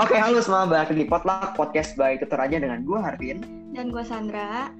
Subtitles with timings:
[0.00, 3.44] Oke, halo semua, balik di Potluck Podcast by Tutor Aja dengan gue Harvin.
[3.76, 4.72] Dan gue Sandra.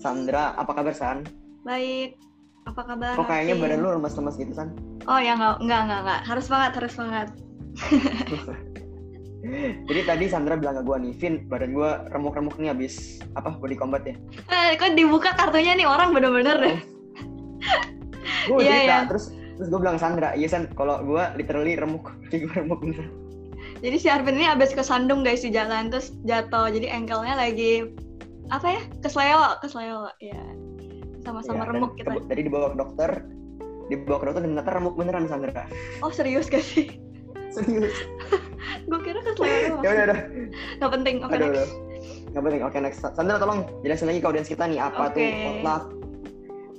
[0.00, 1.28] Sandra, apa kabar San?
[1.60, 2.16] Baik.
[2.64, 3.20] Apa kabar?
[3.20, 3.68] Kok kayaknya Harvin?
[3.68, 4.72] badan lu lemas-lemas gitu San?
[5.04, 7.28] Oh ya nggak nggak nggak nggak harus banget harus banget.
[9.92, 13.76] Jadi tadi Sandra bilang ke gue nih, Vin, badan gue remuk-remuk nih abis apa body
[13.76, 14.16] combat ya?
[14.48, 16.78] Eh, kok dibuka kartunya nih orang bener-bener deh.
[18.48, 18.98] Gue Iya, iya.
[19.04, 23.27] terus terus gue bilang Sandra, iya San, kalau gue literally remuk, gue remuk bener.
[23.78, 26.66] Jadi si Arvin ini abis kesandung guys di jalan terus jatuh.
[26.70, 27.94] Jadi ankle-nya lagi
[28.50, 28.82] apa ya?
[29.04, 30.40] Kesleo, kesleo ya.
[31.22, 32.18] Sama-sama dan remuk kita.
[32.26, 33.10] Tadi dibawa ke dokter,
[33.86, 35.64] dibawa ke dokter dan ternyata remuk beneran Sandra.
[36.02, 36.98] Oh serius gak sih?
[37.54, 37.94] Serius.
[38.88, 40.20] gue kira kesleo ya udah udah.
[40.82, 41.16] Nggak penting.
[41.22, 41.72] Oke Aduh, next.
[42.34, 42.62] Nggak penting.
[42.66, 43.00] Oke, next.
[43.14, 45.42] Sandra tolong jelasin lagi ke audiens kita nih apa tuh Oke.
[45.44, 45.84] potluck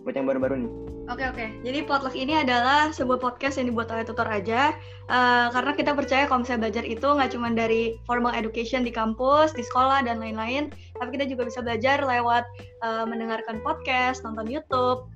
[0.04, 0.89] buat yang baru-baru nih.
[1.10, 1.46] Oke oke.
[1.66, 4.78] Jadi Potluck ini adalah sebuah podcast yang dibuat oleh tutor aja.
[5.10, 9.58] Eh, karena kita percaya kalau misalnya belajar itu nggak cuma dari formal education di kampus,
[9.58, 10.70] di sekolah dan lain-lain,
[11.02, 15.10] tapi kita juga bisa belajar lewat eh, mendengarkan podcast, nonton YouTube.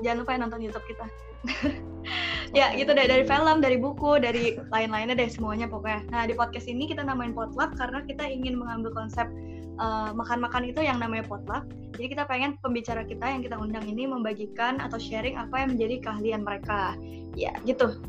[0.00, 1.06] Jangan lupa ya nonton YouTube kita.
[2.58, 6.08] ya gitu deh dari film, dari buku, dari lain-lainnya deh semuanya pokoknya.
[6.08, 9.28] Nah di podcast ini kita namain potluck karena kita ingin mengambil konsep
[9.78, 14.10] eh, makan-makan itu yang namanya potluck jadi kita pengen pembicara kita yang kita undang ini
[14.10, 16.98] membagikan atau sharing apa yang menjadi keahlian mereka.
[17.38, 18.02] Ya, gitu.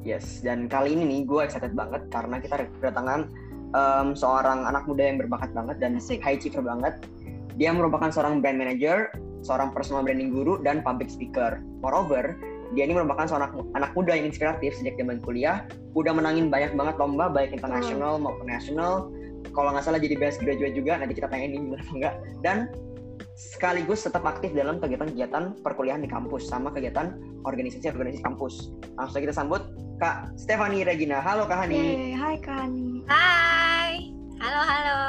[0.00, 3.28] Yes, dan kali ini nih gue excited banget karena kita kedatangan
[3.76, 6.24] em, seorang anak muda yang berbakat banget dan Asik.
[6.24, 6.96] high achiever banget.
[7.60, 9.12] Dia merupakan seorang brand manager,
[9.44, 11.60] seorang personal branding guru, dan public speaker.
[11.84, 12.40] Moreover,
[12.72, 15.68] dia ini merupakan seorang anak muda yang inspiratif sejak zaman kuliah.
[15.92, 19.12] Udah menangin banyak banget lomba, baik internasional maupun nasional.
[19.50, 22.14] Kalau nggak salah jadi best graduate juga, nanti kita pengen ini bener apa enggak.
[22.44, 22.58] Dan
[23.34, 27.16] sekaligus tetap aktif dalam kegiatan-kegiatan perkuliahan di kampus, sama kegiatan
[27.48, 28.72] organisasi-organisasi kampus.
[29.00, 29.64] Langsung kita sambut
[30.00, 31.20] Kak Stefani Regina.
[31.24, 31.76] Halo Kak Hani.
[31.76, 33.04] Yeay, hai Kani.
[33.08, 35.00] Hai, halo halo.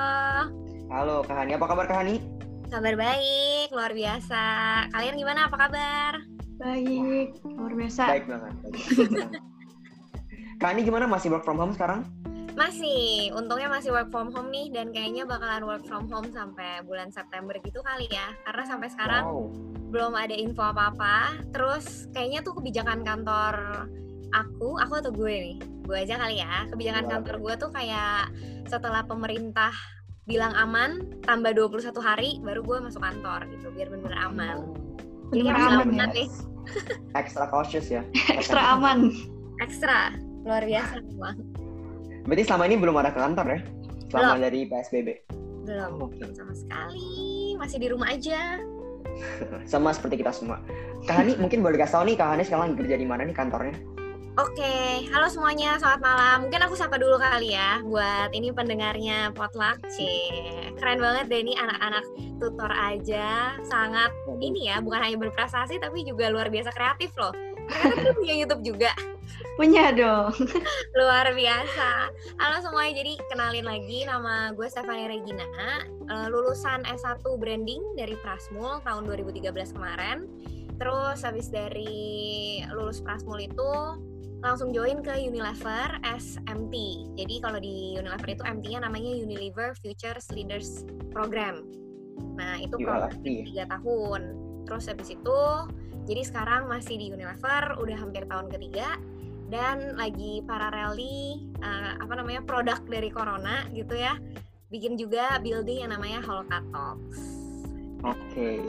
[0.92, 1.52] Halo Kak Hani.
[1.56, 2.24] Apa kabar Kak Hani?
[2.72, 4.44] Kabar baik, luar biasa.
[4.96, 5.52] Kalian gimana?
[5.52, 6.24] Apa kabar?
[6.56, 8.04] Baik, luar biasa.
[8.08, 8.54] Baik banget.
[8.64, 9.30] Baik banget.
[10.60, 11.06] Kak Hani gimana?
[11.08, 12.08] Masih work from home sekarang?
[12.52, 17.08] Masih, untungnya masih work from home nih dan kayaknya bakalan work from home sampai bulan
[17.10, 18.36] September gitu kali ya.
[18.44, 19.48] Karena sampai sekarang Wow.
[19.90, 21.32] belum ada info apa-apa.
[21.52, 23.88] Terus kayaknya tuh kebijakan kantor
[24.32, 25.58] aku, aku atau gue nih?
[25.84, 26.68] Gue aja kali ya.
[26.70, 27.14] Kebijakan Boleh.
[27.18, 28.22] kantor gue tuh kayak
[28.68, 29.72] setelah pemerintah
[30.24, 34.58] bilang aman, tambah 21 hari baru gue masuk kantor gitu, biar bener-bener aman.
[35.32, 36.06] Jadi Bener harus aman aman ya.
[36.14, 36.30] nih.
[37.16, 38.04] Extra cautious ya.
[38.38, 39.10] Ekstra aman.
[39.60, 40.14] Ekstra,
[40.46, 41.36] luar biasa memang.
[42.26, 43.60] Berarti selama ini belum ada ke kantor ya?
[44.12, 45.10] Selama dari PSBB.
[45.66, 46.18] Belum, Oke.
[46.20, 47.56] belum sama sekali.
[47.58, 48.60] Masih di rumah aja.
[49.72, 50.64] Sama seperti kita semua.
[51.06, 53.76] Kak Hani mungkin boleh kasih tau nih Kak Hani sekarang kerja di mana nih kantornya?
[54.40, 56.38] Oke, halo semuanya, selamat malam.
[56.48, 59.84] Mungkin aku sapa dulu kali ya buat ini pendengarnya Potluck.
[59.92, 62.08] Cie, keren banget deh ini anak-anak
[62.40, 63.60] tutor aja.
[63.68, 64.08] Sangat
[64.40, 67.36] ini ya, bukan hanya berprestasi tapi juga luar biasa kreatif loh.
[67.72, 68.92] Ternyata dia punya YouTube juga.
[69.56, 70.36] Punya dong.
[71.00, 71.90] Luar biasa.
[72.40, 75.48] Halo semuanya, jadi kenalin lagi nama gue Stefani Regina,
[76.08, 80.28] eh, lulusan S1 Branding dari Prasmul tahun 2013 kemarin.
[80.82, 83.72] Terus habis dari lulus Prasmul itu
[84.42, 86.74] langsung join ke Unilever as MT.
[87.14, 90.84] Jadi kalau di Unilever itu MT-nya namanya Unilever Futures Leaders
[91.14, 91.62] Program.
[92.34, 93.54] Nah, itu program ULFP.
[93.54, 94.22] tiga tahun.
[94.66, 95.40] Terus habis itu,
[96.10, 98.98] jadi sekarang masih di Unilever, udah hampir tahun ketiga
[99.52, 104.16] dan lagi paralelly eh, apa namanya produk dari Corona gitu ya,
[104.72, 107.20] bikin juga building yang namanya Holka Talks.
[108.02, 108.64] Oke.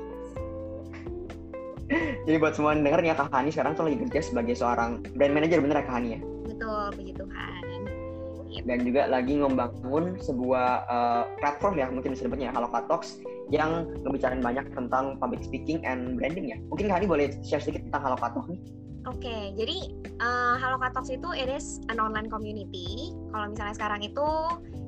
[2.25, 5.34] Jadi buat semua yang denger ya Kak Hani sekarang tuh lagi kerja sebagai seorang brand
[5.37, 6.20] manager bener ya Kak Hani ya?
[6.49, 7.52] Betul, puji Tuhan.
[8.69, 13.17] Dan juga lagi membangun sebuah uh, platform ya mungkin disebutnya Haloka Talks
[13.49, 16.59] yang ngebicarain banyak tentang public speaking and branding ya.
[16.69, 18.61] Mungkin Hani boleh share sedikit tentang Haloka Talks nih?
[19.03, 19.91] Oke, jadi
[20.23, 23.11] uh, Haloka Talks itu it is an online community.
[23.35, 24.29] Kalau misalnya sekarang itu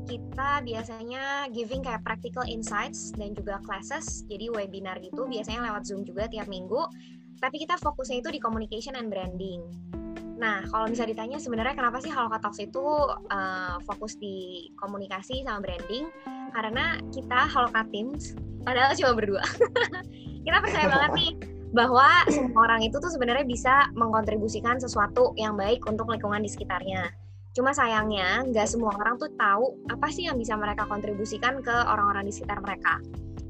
[0.07, 6.07] kita biasanya giving kayak practical insights dan juga classes, jadi webinar gitu, biasanya lewat Zoom
[6.07, 6.79] juga tiap minggu.
[7.43, 9.67] Tapi kita fokusnya itu di communication and branding.
[10.35, 12.83] Nah, kalau bisa ditanya sebenarnya kenapa sih Haloka itu
[13.31, 16.11] uh, fokus di komunikasi sama branding?
[16.51, 17.87] Karena kita Haloka
[18.65, 19.45] padahal cuma berdua.
[20.47, 21.33] kita percaya banget nih
[21.75, 27.11] bahwa semua orang itu tuh sebenarnya bisa mengkontribusikan sesuatu yang baik untuk lingkungan di sekitarnya.
[27.55, 32.27] Cuma sayangnya nggak semua orang tuh tahu apa sih yang bisa mereka kontribusikan ke orang-orang
[32.27, 32.99] di sekitar mereka.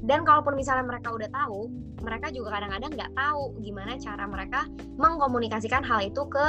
[0.05, 1.73] Dan kalaupun misalnya mereka udah tahu,
[2.05, 4.69] mereka juga kadang-kadang nggak tahu gimana cara mereka
[5.01, 6.47] mengkomunikasikan hal itu ke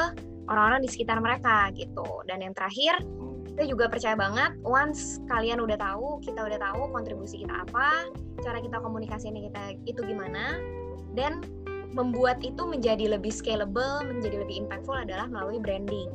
[0.52, 2.24] orang-orang di sekitar mereka gitu.
[2.28, 3.00] Dan yang terakhir,
[3.56, 8.12] kita juga percaya banget once kalian udah tahu kita udah tahu kontribusi kita apa
[8.44, 10.60] cara kita komunikasi ini kita itu gimana
[11.16, 11.40] dan
[11.96, 16.12] membuat itu menjadi lebih scalable menjadi lebih impactful adalah melalui branding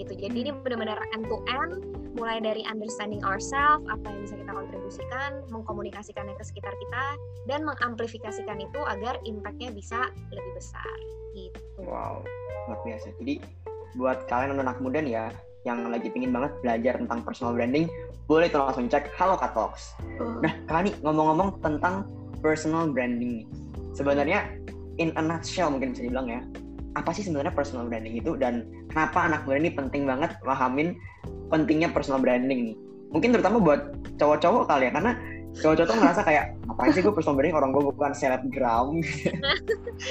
[0.00, 1.84] gitu jadi ini benar-benar end to end
[2.16, 7.04] mulai dari understanding ourselves apa yang bisa kita kontribusikan mengkomunikasikannya ke sekitar kita
[7.46, 10.96] dan mengamplifikasikan itu agar impactnya bisa lebih besar
[11.36, 12.24] gitu wow
[12.66, 13.38] luar biasa jadi
[13.98, 15.26] buat kalian anak muda nih ya
[15.68, 17.84] yang lagi pingin banget belajar tentang personal branding,
[18.24, 19.92] boleh tuh langsung cek Halo Talks.
[20.16, 20.40] Oh.
[20.40, 22.08] Nah, kali ngomong-ngomong tentang
[22.40, 23.46] personal branding nih.
[23.92, 24.48] Sebenarnya
[24.96, 26.40] in a nutshell mungkin bisa dibilang ya,
[26.98, 30.98] apa sih sebenarnya personal branding itu dan kenapa anak muda ini penting banget pahamin
[31.50, 32.76] pentingnya personal branding nih.
[33.10, 33.80] Mungkin terutama buat
[34.18, 35.12] cowok-cowok kali ya, karena
[35.58, 38.88] cowok-cowok tuh ngerasa kayak ngapain sih gue personal branding orang gue bukan selebgram.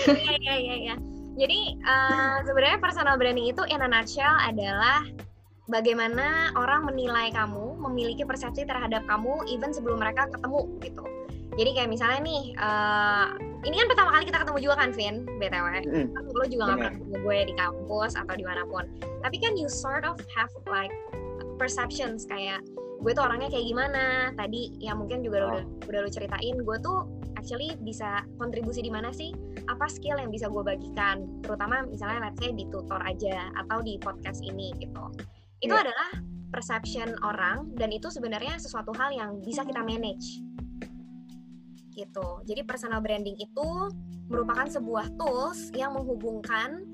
[0.08, 0.76] Iya iya iya.
[0.88, 0.96] iya.
[1.40, 5.08] Jadi uh, sebenarnya personal branding itu in a nutshell adalah
[5.72, 11.04] bagaimana orang menilai kamu, memiliki persepsi terhadap kamu even sebelum mereka ketemu gitu.
[11.60, 13.36] Jadi kayak misalnya nih, uh,
[13.68, 15.66] ini kan pertama kali kita ketemu juga kan, Vin, btw.
[15.84, 16.08] Mm.
[16.32, 18.88] Lo juga nggak pernah ketemu gue di kampus atau di mana pun.
[19.20, 20.94] Tapi kan you sort of have like
[21.60, 22.64] perceptions kayak
[23.04, 24.32] gue tuh orangnya kayak gimana.
[24.40, 25.48] Tadi yang mungkin juga oh.
[25.52, 27.04] udah udah lo ceritain, gue tuh
[27.36, 29.36] actually bisa kontribusi di mana sih?
[29.68, 31.28] Apa skill yang bisa gue bagikan?
[31.44, 35.12] Terutama misalnya let's say di tutor aja atau di podcast ini gitu
[35.60, 35.84] itu yeah.
[35.84, 36.10] adalah
[36.50, 40.42] perception orang dan itu sebenarnya sesuatu hal yang bisa kita manage
[42.00, 42.44] gitu.
[42.48, 43.68] Jadi personal branding itu
[44.32, 46.86] merupakan sebuah tools yang menghubungkan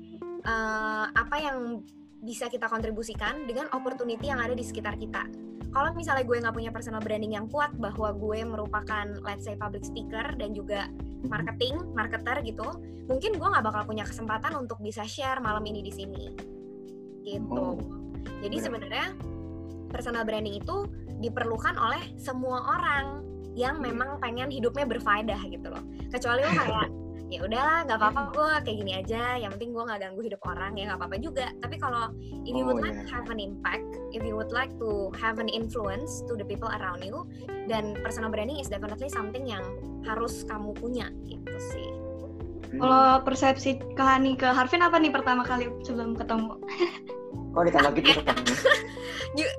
[0.42, 1.86] uh, apa yang
[2.24, 5.28] bisa kita kontribusikan dengan opportunity yang ada di sekitar kita.
[5.70, 9.84] Kalau misalnya gue nggak punya personal branding yang kuat bahwa gue merupakan let's say public
[9.84, 10.88] speaker dan juga
[11.28, 12.64] marketing marketer gitu
[13.06, 16.24] mungkin gue nggak bakal punya kesempatan untuk bisa share malam ini di sini.
[17.22, 17.52] Gitu.
[17.52, 17.76] Oh.
[18.42, 19.14] Jadi sebenarnya
[19.90, 20.88] personal branding itu
[21.22, 23.25] diperlukan oleh semua orang
[23.56, 25.82] yang memang pengen hidupnya berfaedah gitu loh.
[26.12, 26.88] Kecuali lo kayak
[27.34, 30.78] ya udahlah nggak apa-apa gue kayak gini aja yang penting gue nggak ganggu hidup orang
[30.78, 31.46] ya nggak apa-apa juga.
[31.58, 32.12] Tapi kalau
[32.44, 35.40] if you would oh, like to have an impact if you would like to have
[35.40, 37.26] an influence to the people around you
[37.66, 39.64] dan personal branding is definitely something yang
[40.06, 42.05] harus kamu punya gitu sih
[42.74, 46.58] kalau persepsi Kahani ke Harvin apa nih pertama kali sebelum ketemu
[47.56, 48.20] Oh ditambah gitu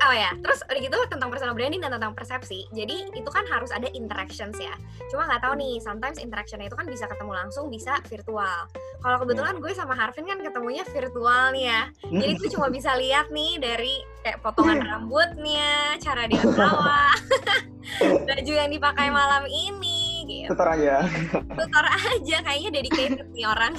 [0.07, 2.65] oh ya, terus udah gitu tentang personal branding dan tentang persepsi.
[2.71, 4.73] Jadi itu kan harus ada interactions ya.
[5.11, 8.69] Cuma nggak tahu nih, sometimes interactionnya itu kan bisa ketemu langsung, bisa virtual.
[9.03, 11.81] Kalau kebetulan gue sama Harvin kan ketemunya virtual nih ya.
[12.07, 17.13] Jadi itu cuma bisa lihat nih dari kayak potongan rambutnya, cara dia ketawa,
[18.27, 19.96] baju yang dipakai malam ini.
[20.27, 20.51] Gitu.
[20.51, 21.07] Tutor aja.
[21.31, 23.73] Tutor aja, kayaknya dedicated nih orang.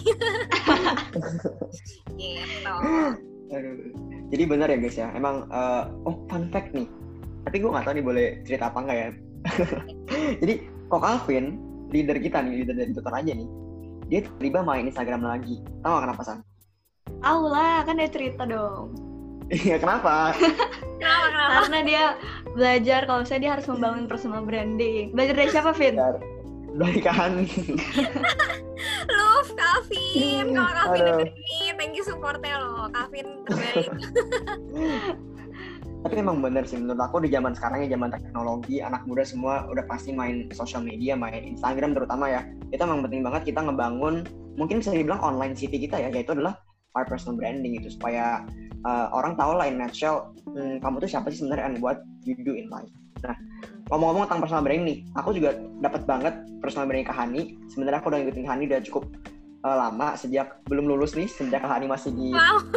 [2.18, 2.74] gitu.
[3.52, 3.76] Aduh.
[4.28, 5.08] Jadi benar ya guys ya.
[5.12, 6.88] Emang uh, oh fun fact nih.
[7.44, 9.08] Tapi gue nggak tahu nih boleh cerita apa enggak ya.
[10.42, 10.54] Jadi
[10.88, 11.60] kok Alvin
[11.92, 13.48] leader kita nih leader dari tutor aja nih
[14.08, 15.60] dia tiba main Instagram lagi.
[15.84, 16.38] Tahu gak kenapa san?
[17.20, 18.96] Tahu lah kan dia cerita dong.
[19.48, 20.32] Iya kenapa?
[21.00, 21.52] kenapa kenapa?
[21.64, 22.04] Karena dia
[22.52, 25.12] belajar kalau saya dia harus membangun personal branding.
[25.12, 25.96] Belajar dari siapa Vin
[26.76, 27.32] dari kan
[29.09, 32.91] love Calvin kalau Calvin dengerin ini thank you supportnya loh.
[32.91, 33.88] Calvin terbaik.
[36.05, 39.67] Tapi memang bener sih menurut aku di zaman sekarang ya zaman teknologi anak muda semua
[39.67, 42.46] udah pasti main sosial media main Instagram terutama ya.
[42.70, 44.22] Itu memang penting banget kita ngebangun
[44.55, 46.58] mungkin bisa dibilang online city kita ya yaitu adalah
[46.94, 48.43] our personal branding itu supaya
[48.82, 52.39] uh, orang tahu lah in nutshell hmm, kamu tuh siapa sih sebenarnya and what you
[52.46, 52.91] do in life.
[53.27, 53.34] Nah
[53.88, 57.42] ngomong-ngomong tentang personal branding nih, aku juga dapat banget personal branding ke Hani.
[57.72, 59.04] Sebenarnya aku udah ngikutin Hani udah cukup
[59.64, 62.36] uh, lama sejak belum lulus nih, sejak Hani masih di.
[62.36, 62.60] Wow.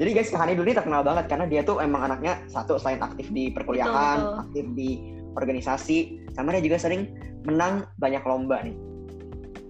[0.00, 3.28] Jadi guys, Hani dulu ini terkenal banget karena dia tuh emang anaknya satu selain aktif
[3.34, 4.42] di perkuliahan, betul, betul.
[4.42, 4.90] aktif di
[5.38, 5.98] organisasi,
[6.34, 7.12] sama dia juga sering
[7.44, 8.74] menang banyak lomba nih.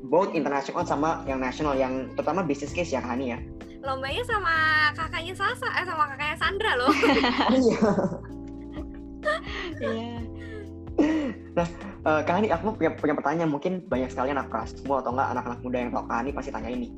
[0.09, 3.39] Both internasional sama yang nasional, yang terutama business case ya Hani ya.
[3.85, 4.55] Lombanya sama
[4.97, 6.93] kakaknya Sasa, eh sama kakaknya Sandra loh.
[7.59, 7.79] Iya.
[9.79, 10.19] Iya.
[11.55, 11.69] nah,
[12.03, 13.51] uh, Kak Hani, aku punya, punya pertanyaan.
[13.51, 16.71] Mungkin banyak sekali anak semua atau enggak anak-anak muda yang tahu Kak Hani pasti tanya
[16.71, 16.89] ini.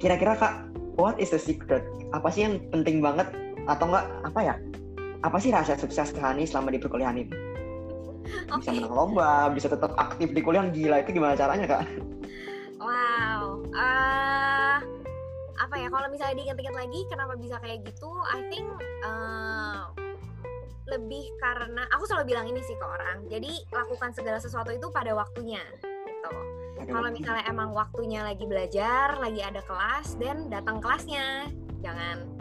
[0.00, 0.54] Kira-kira Kak,
[0.96, 1.84] what is the secret?
[2.16, 3.28] Apa sih yang penting banget
[3.68, 4.54] atau enggak apa ya?
[5.24, 7.36] Apa sih rahasia sukses Kak Hani selama di perkuliahan itu?
[8.58, 11.82] Bisa menang lomba, bisa tetap aktif di kuliah gila itu gimana caranya Kak?
[12.82, 13.62] Wow.
[13.70, 14.78] Uh,
[15.56, 18.10] apa ya kalau misalnya diingat-ingat lagi kenapa bisa kayak gitu?
[18.28, 18.66] I think
[19.06, 19.90] uh,
[20.86, 25.12] lebih karena aku selalu bilang ini sih ke orang jadi lakukan segala sesuatu itu pada
[25.14, 26.30] waktunya gitu.
[26.86, 31.50] Kalau misalnya emang waktunya lagi belajar lagi ada kelas dan datang kelasnya.
[31.82, 32.36] Jangan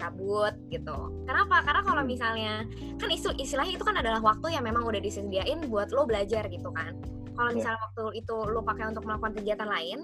[0.00, 1.12] cabut gitu.
[1.28, 1.60] Kenapa?
[1.60, 2.08] Karena kalau Hmm.
[2.08, 2.54] misalnya
[2.96, 6.72] kan isu istilahnya itu kan adalah waktu yang memang udah disediain buat lo belajar gitu
[6.72, 6.96] kan.
[7.36, 7.56] Kalau Iya.
[7.60, 9.98] misalnya waktu itu lo pakai untuk melakukan kegiatan lain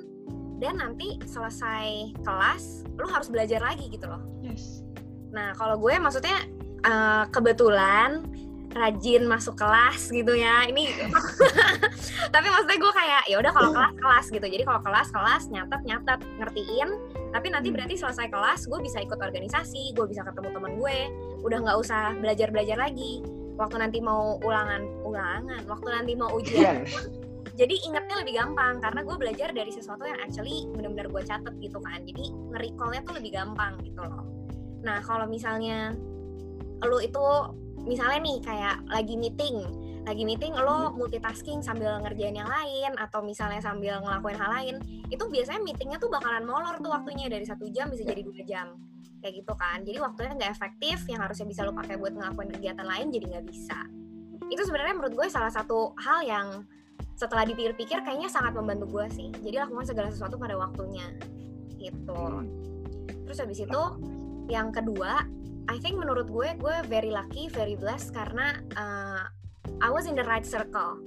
[0.60, 4.20] dan nanti selesai kelas lo harus belajar lagi gitu loh.
[4.44, 4.84] Yes.
[5.32, 6.44] Nah, kalau gue maksudnya
[6.84, 8.24] eh, kebetulan
[8.76, 10.68] rajin masuk kelas gitu ya.
[10.68, 10.92] Ini
[12.34, 14.46] tapi maksudnya gue kayak ya udah kalau kelas kelas gitu.
[14.46, 16.88] Jadi kalau kelas kelas nyatet nyatet ngertiin.
[17.32, 20.98] Tapi nanti berarti selesai kelas gue bisa ikut organisasi, gue bisa ketemu teman gue.
[21.40, 23.24] Udah nggak usah belajar belajar lagi.
[23.56, 26.84] Waktu nanti mau ulangan ulangan, waktu nanti mau ujian Iya.
[27.56, 31.80] jadi ingetnya lebih gampang karena gue belajar dari sesuatu yang actually benar-benar gue catet gitu
[31.80, 34.28] kan jadi nge-recallnya tuh lebih gampang gitu loh
[34.84, 35.96] nah kalau misalnya
[36.84, 37.26] lu itu
[37.86, 39.64] misalnya nih kayak lagi meeting
[40.06, 44.76] lagi meeting lo multitasking sambil ngerjain yang lain atau misalnya sambil ngelakuin hal lain
[45.10, 48.78] itu biasanya meetingnya tuh bakalan molor tuh waktunya dari satu jam bisa jadi dua jam
[49.26, 49.82] kayak gitu kan.
[49.82, 53.46] Jadi waktunya nggak efektif yang harusnya bisa lo pakai buat ngelakuin kegiatan lain jadi nggak
[53.50, 53.78] bisa.
[54.46, 56.46] Itu sebenarnya menurut gue salah satu hal yang
[57.18, 59.28] setelah dipikir-pikir kayaknya sangat membantu gue sih.
[59.42, 61.10] Jadi lakukan segala sesuatu pada waktunya
[61.76, 62.14] gitu.
[62.14, 62.46] Hmm.
[63.26, 63.82] terus habis itu
[64.46, 65.26] yang kedua
[65.66, 69.26] I think menurut gue gue very lucky very blessed karena uh,
[69.82, 71.02] I was in the right circle.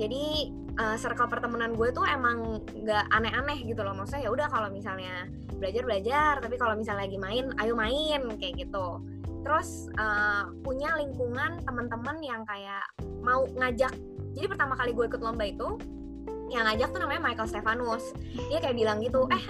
[0.00, 3.92] Jadi uh, circle pertemanan gue tuh emang nggak aneh-aneh gitu loh.
[3.92, 5.28] Maksudnya ya udah kalau misalnya
[5.60, 6.32] belajar belajar.
[6.40, 9.04] Tapi kalau misalnya lagi main ayo main kayak gitu.
[9.44, 12.84] Terus uh, punya lingkungan teman-teman yang kayak
[13.20, 13.92] mau ngajak.
[14.36, 15.76] Jadi pertama kali gue ikut lomba itu
[16.50, 18.04] yang ngajak tuh namanya Michael Stefanus.
[18.50, 19.44] Dia kayak bilang gitu eh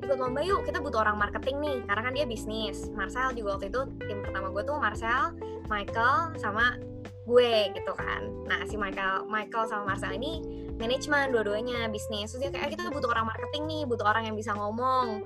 [0.00, 2.88] ikut lomba yuk kita butuh orang marketing nih karena kan dia bisnis.
[2.96, 5.36] Marcel juga waktu itu tim pertama gue tuh Marcel
[5.68, 6.80] Michael sama
[7.28, 8.22] gue gitu kan.
[8.48, 10.42] Nah si Michael Michael sama Marcel ini
[10.80, 12.32] manajemen dua-duanya bisnis.
[12.32, 15.22] Terus dia kayak eh, kita butuh orang marketing nih butuh orang yang bisa ngomong.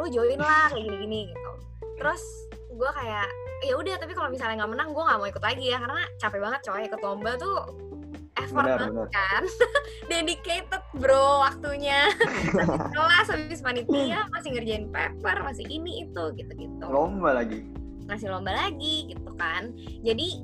[0.00, 1.52] Lu join lah kayak gini-gini gitu.
[2.00, 2.22] Terus
[2.72, 3.28] gue kayak
[3.62, 6.40] ya udah tapi kalau misalnya nggak menang gue nggak mau ikut lagi ya karena capek
[6.42, 7.58] banget coy ikut lomba tuh
[8.40, 9.08] effort Benar, banget benar.
[9.12, 9.42] kan?
[10.10, 12.08] Dedicated bro waktunya.
[12.16, 17.64] Habis kelas habis panitia masih ngerjain paper masih ini itu gitu gitu Lomba lagi.
[18.02, 19.70] ngasih lomba lagi gitu kan.
[20.02, 20.42] Jadi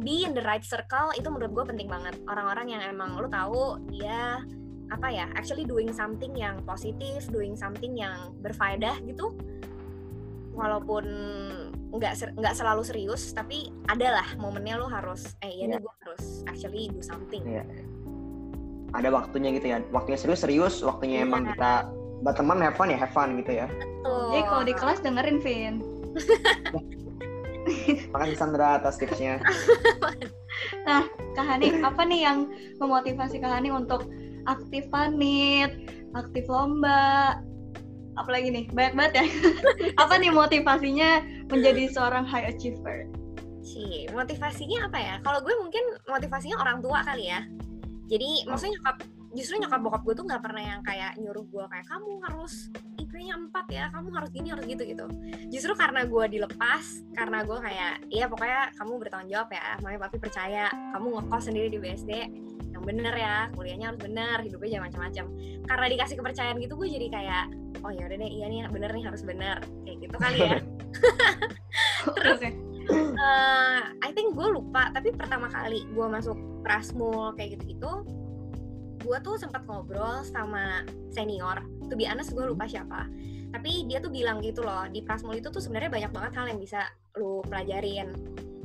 [0.00, 2.16] be in the right circle itu menurut gue penting banget.
[2.28, 4.42] Orang-orang yang emang lu tahu dia
[4.90, 9.30] apa ya actually doing something yang positif doing something yang berfaedah gitu
[10.52, 11.04] walaupun
[11.90, 15.82] nggak ser- nggak selalu serius tapi adalah momennya lu harus eh ya nih Iya.
[15.82, 17.66] gue harus actually do something Iya.
[18.90, 19.78] Ada waktunya gitu ya.
[19.94, 21.26] Waktunya serius serius, waktunya Iya.
[21.30, 21.86] emang kita
[22.26, 23.70] berteman have fun ya have fun gitu ya.
[24.02, 24.34] Tuh.
[24.34, 25.74] Jadi kalau di kelas dengerin Vin.
[28.10, 29.38] Makasih Sandra atas tipsnya.
[31.38, 32.50] Kak Hani, apa nih yang
[32.82, 34.10] memotivasi Kak Hani untuk
[34.50, 35.70] aktif panit,
[36.18, 37.38] aktif lomba,
[38.20, 39.26] apalagi nih banyak banget ya.
[40.02, 41.10] apa nih motivasinya
[41.48, 43.08] menjadi seorang high achiever?
[43.60, 45.14] Ci, motivasinya apa ya?
[45.24, 47.40] Kalau gue mungkin motivasinya orang tua kali ya.
[48.10, 48.96] Jadi maksudnya nyokap
[49.30, 52.66] justru nyokap bokap gue tuh nggak pernah yang kayak nyuruh gue kayak kamu harus
[52.98, 55.06] IP-nya 4 ya, kamu harus gini harus gitu gitu.
[55.50, 56.84] Justru karena gue dilepas,
[57.14, 61.68] karena gue kayak iya pokoknya kamu bertanggung jawab ya, makanya papi percaya kamu ngekos sendiri
[61.70, 62.12] di BSD
[62.80, 65.24] yang bener ya, kuliahnya harus bener, hidupnya jangan macam-macam.
[65.68, 67.44] Karena dikasih kepercayaan gitu gue jadi kayak
[67.84, 69.60] oh ya udah deh iya nih bener nih harus bener.
[69.84, 70.56] Kayak gitu kali ya.
[72.16, 76.34] Terus eh I think gue lupa tapi pertama kali gue masuk
[76.64, 78.02] Prasmul kayak gitu-gitu
[79.00, 81.60] gue tuh sempat ngobrol sama senior.
[81.88, 83.04] Tuh be honest gue lupa siapa.
[83.52, 86.60] Tapi dia tuh bilang gitu loh di Prasmul itu tuh sebenarnya banyak banget hal yang
[86.60, 86.88] bisa
[87.20, 88.16] lu pelajarin.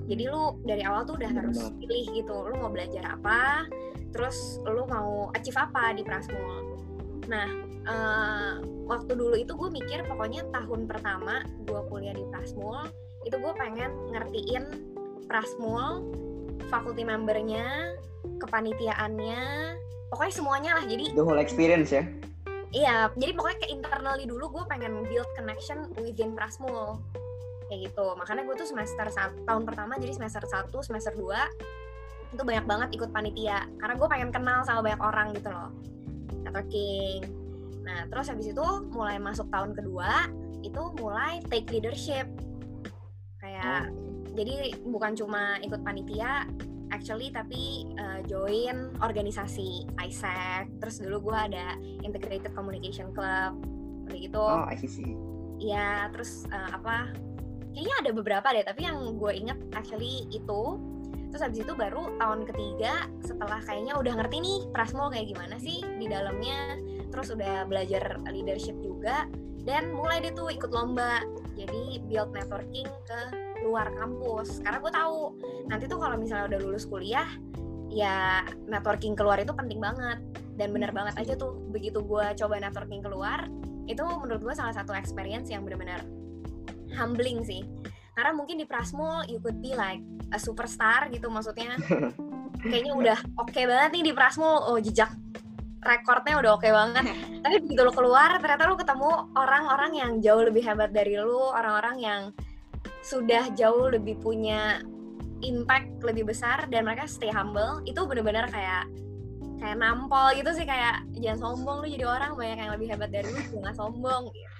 [0.05, 3.65] Jadi lu dari awal tuh udah harus pilih gitu lu mau belajar apa
[4.15, 6.79] terus lu mau achieve apa di Prasmul
[7.27, 7.47] nah
[7.83, 8.53] eh,
[8.87, 12.87] waktu dulu itu gue mikir pokoknya tahun pertama gue kuliah di Prasmul
[13.25, 14.63] itu gue pengen ngertiin
[15.25, 16.05] Prasmul,
[16.69, 17.97] faculty membernya,
[18.37, 19.41] kepanitiaannya,
[20.13, 20.85] pokoknya semuanya lah.
[20.85, 22.05] Jadi The whole experience ya.
[22.75, 27.01] iya, jadi pokoknya ke internally dulu gue pengen build connection within Prasmul
[27.65, 28.05] kayak gitu.
[28.13, 31.25] Makanya gue tuh semester satu, tahun pertama jadi semester 1, semester 2
[32.33, 33.67] itu banyak banget ikut panitia.
[33.77, 35.69] Karena gue pengen kenal sama banyak orang gitu loh.
[36.45, 37.19] Networking.
[37.85, 40.29] Nah terus habis itu mulai masuk tahun kedua
[40.65, 42.25] itu mulai take leadership.
[43.37, 43.93] Kayak
[44.33, 46.49] jadi bukan cuma ikut panitia
[46.93, 53.57] actually tapi uh, join organisasi ISEC terus dulu gue ada Integrated Communication Club.
[54.09, 54.41] Kayak gitu.
[54.41, 54.89] Oh, I see.
[54.89, 55.13] see.
[55.55, 57.15] ya terus uh, apa
[57.71, 60.79] kayaknya ada beberapa deh tapi yang gue inget actually itu
[61.35, 65.83] terus habis itu baru tahun ketiga setelah kayaknya udah ngerti nih Prasmul kayak gimana sih
[65.99, 66.79] di dalamnya.
[67.11, 69.27] Terus udah belajar leadership juga
[69.67, 71.19] dan mulai deh tuh ikut lomba.
[71.59, 73.19] Jadi build networking ke
[73.67, 74.63] luar kampus.
[74.63, 75.35] Karena gue tahu
[75.67, 77.27] nanti tuh kalau misalnya udah lulus kuliah
[77.91, 80.23] ya networking keluar itu penting banget.
[80.55, 83.43] Dan bener banget aja tuh begitu gue coba networking keluar
[83.91, 85.99] itu menurut gue salah satu experience yang benar-benar
[86.95, 87.67] humbling sih.
[88.15, 89.99] Karena mungkin di Prasmul you could be like
[90.35, 91.79] a superstar gitu maksudnya
[92.69, 95.15] kayaknya udah oke okay banget nih di Prasmul oh jejak
[95.85, 97.05] rekornya udah oke okay banget.
[97.45, 101.95] Tapi begitu lo keluar ternyata lo ketemu orang-orang yang jauh lebih hebat dari lo orang-orang
[102.01, 102.21] yang
[103.05, 104.81] sudah jauh lebih punya
[105.45, 107.85] impact lebih besar dan mereka stay humble.
[107.85, 108.89] Itu bener-bener kayak
[109.61, 113.29] kayak nampol gitu sih kayak jangan sombong lu jadi orang banyak yang lebih hebat dari
[113.31, 114.54] lu jangan sombong gitu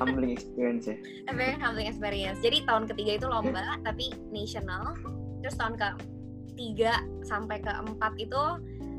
[0.00, 0.96] humbling experience ya.
[1.38, 2.38] Very humbling experience.
[2.40, 4.96] Jadi tahun ketiga itu lomba tapi national.
[5.44, 5.88] Terus tahun ke
[6.54, 8.42] tiga sampai ke empat itu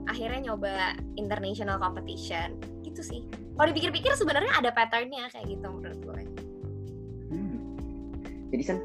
[0.05, 2.59] akhirnya nyoba international competition.
[2.85, 3.21] Gitu sih.
[3.55, 6.21] Kalau dipikir-pikir sebenarnya ada patternnya kayak gitu menurut gue.
[7.25, 7.57] Hmm.
[8.53, 8.77] jadi kan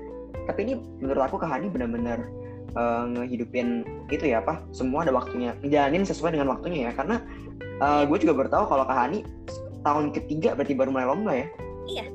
[0.49, 2.25] tapi ini menurut aku Kahani benar-benar
[2.75, 5.55] uh, ngehidupin itu ya apa semua ada waktunya.
[5.61, 6.93] Ngejalanin sesuai dengan waktunya ya.
[6.97, 7.21] Karena
[7.83, 9.23] uh, gue juga baru tahu kalau Kahani
[9.83, 11.47] tahun ketiga berarti baru mulai lomba ya?
[11.89, 12.07] Iya.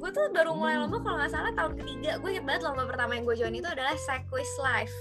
[0.00, 2.16] Gue tuh baru mulai lomba kalau nggak salah tahun ketiga.
[2.18, 4.96] Gue inget banget lomba pertama yang gue join itu adalah Sequis Life.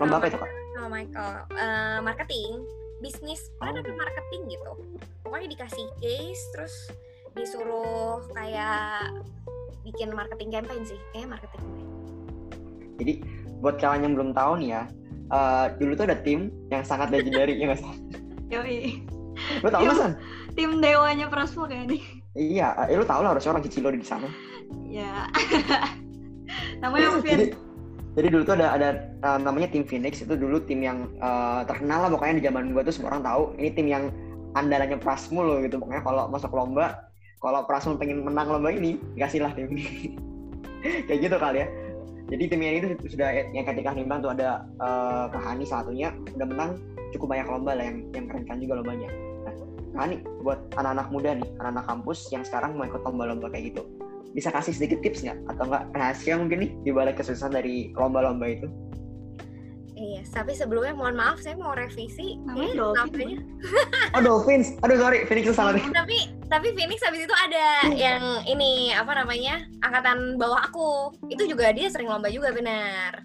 [0.00, 0.50] Lomba apa itu kak?
[0.74, 1.30] sama Michael.
[1.54, 2.52] Uh, marketing.
[2.98, 3.84] Bisnis plan oh.
[3.84, 4.72] marketing gitu.
[5.22, 6.74] Pokoknya dikasih case terus
[7.34, 9.12] disuruh kayak
[9.84, 11.00] bikin marketing campaign sih.
[11.12, 11.62] Kayak marketing.
[12.98, 13.12] Jadi
[13.60, 14.82] buat kalian yang belum tahu nih ya
[15.32, 17.94] uh, dulu tuh ada tim yang sangat legendary ya sih?
[18.52, 19.13] Yoi.
[19.62, 20.12] Lo tau nggak San?
[20.54, 22.02] Tim dewanya Prasmo kayak nih.
[22.34, 24.26] Iya, eh, lo tau lah harusnya orang Cicilo di sana.
[24.86, 25.26] Ya.
[26.82, 27.52] namanya Vin
[28.14, 28.88] jadi dulu tuh ada ada
[29.26, 32.86] uh, namanya tim Phoenix itu dulu tim yang uh, terkenal lah pokoknya di zaman gua
[32.86, 34.04] tuh semua orang tahu ini tim yang
[34.54, 37.10] andalannya Prasmul loh gitu pokoknya kalau masuk lomba
[37.42, 40.14] kalau Prasmul pengen menang lomba ini dikasih lah tim ini
[41.10, 41.68] kayak gitu kali ya
[42.30, 46.70] jadi tim ini itu sudah yang ketika nimbang tuh ada uh, Kahani satunya udah menang
[47.10, 49.10] cukup banyak lomba lah yang yang keren kan juga lombanya
[49.94, 53.86] nah Kahani buat anak-anak muda nih anak-anak kampus yang sekarang mau ikut lomba-lomba kayak gitu
[54.34, 58.50] bisa kasih sedikit tips nggak atau nggak rahasia mungkin nih di balik kesusahan dari lomba-lomba
[58.50, 58.66] itu?
[59.94, 62.34] Iya, tapi sebelumnya mohon maaf saya mau revisi.
[62.42, 63.46] Namanya Dolphin.
[64.18, 65.86] oh Dolphins, aduh sorry, Phoenix salah deh.
[66.02, 71.14] Tapi tapi Phoenix habis itu ada yang ini apa namanya angkatan bawah aku.
[71.30, 73.22] Itu juga dia sering lomba juga benar.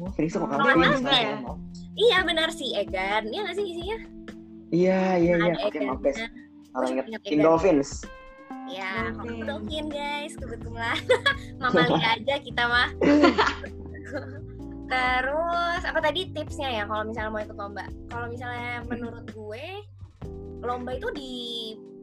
[0.00, 1.36] Oh, Phoenix sama kamu Phoenix ya?
[1.92, 3.28] Iya benar sih Egan.
[3.28, 3.98] Iya nggak sih isinya?
[4.68, 5.54] Iya iya iya.
[5.64, 6.20] Oke maaf guys.
[6.72, 8.04] Kalau ingat Tim Dolphins.
[8.68, 9.80] Ya, okay.
[9.88, 11.00] guys, kebetulan.
[11.60, 12.92] Mama lihat aja kita mah.
[14.92, 17.88] Terus apa tadi tipsnya ya kalau misalnya mau ikut lomba?
[18.12, 19.66] Kalau misalnya menurut gue
[20.60, 21.32] lomba itu di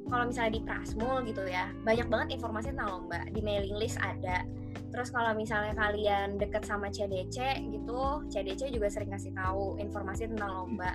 [0.10, 4.46] kalau misalnya di Prasmul gitu ya banyak banget informasi tentang lomba di mailing list ada
[4.94, 7.42] terus kalau misalnya kalian deket sama CDC
[7.74, 10.94] gitu CDC juga sering kasih tahu informasi tentang lomba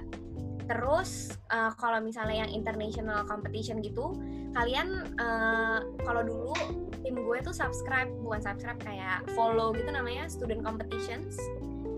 [0.70, 4.14] terus uh, kalau misalnya yang international competition gitu
[4.54, 6.54] kalian uh, kalau dulu
[7.02, 11.35] tim gue tuh subscribe bukan subscribe kayak follow gitu namanya student competitions.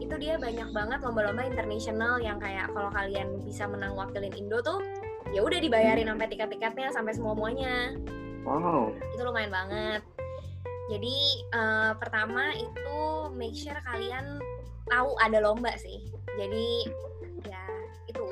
[0.01, 4.81] Itu dia banyak banget lomba-lomba international yang kayak kalau kalian bisa menang wakilin Indo tuh
[5.33, 7.97] ya udah dibayarin sampai tiket-tiketnya sampai semua muanya
[8.45, 8.93] wow.
[9.17, 10.03] Itu lumayan banget.
[10.93, 11.17] Jadi
[11.57, 13.01] uh, pertama itu
[13.33, 14.37] make sure kalian
[14.93, 16.05] tahu ada lomba sih.
[16.37, 16.85] Jadi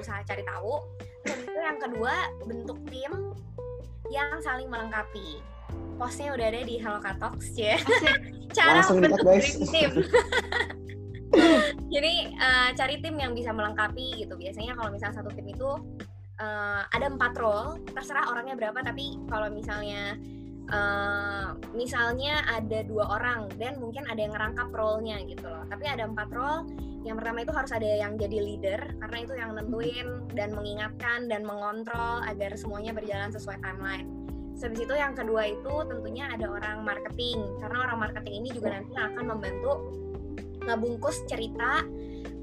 [0.00, 0.80] usaha cari tahu.
[1.28, 2.14] Terus itu yang kedua
[2.48, 3.12] bentuk tim
[4.08, 5.44] yang saling melengkapi.
[6.00, 7.76] Postnya udah ada di Hello Katox ya
[8.50, 9.20] cara bentuk
[9.70, 9.90] tim
[11.94, 14.34] jadi uh, cari tim yang bisa melengkapi gitu.
[14.34, 15.70] Biasanya kalau misalnya satu tim itu
[16.42, 18.82] uh, ada empat role terserah orangnya berapa.
[18.82, 20.18] Tapi kalau misalnya
[20.70, 26.06] uh, misalnya ada dua orang dan mungkin ada yang ngerangkap role-nya gitu loh tapi ada
[26.06, 26.66] empat role
[27.00, 31.48] yang pertama itu harus ada yang jadi leader karena itu yang nentuin dan mengingatkan dan
[31.48, 34.08] mengontrol agar semuanya berjalan sesuai timeline.
[34.60, 38.92] Habis itu yang kedua itu tentunya ada orang marketing karena orang marketing ini juga nanti
[38.92, 39.72] akan membantu
[40.68, 41.88] ngebungkus cerita,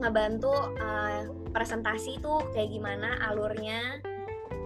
[0.01, 0.49] ngebantu
[0.81, 4.01] uh, presentasi itu kayak gimana alurnya,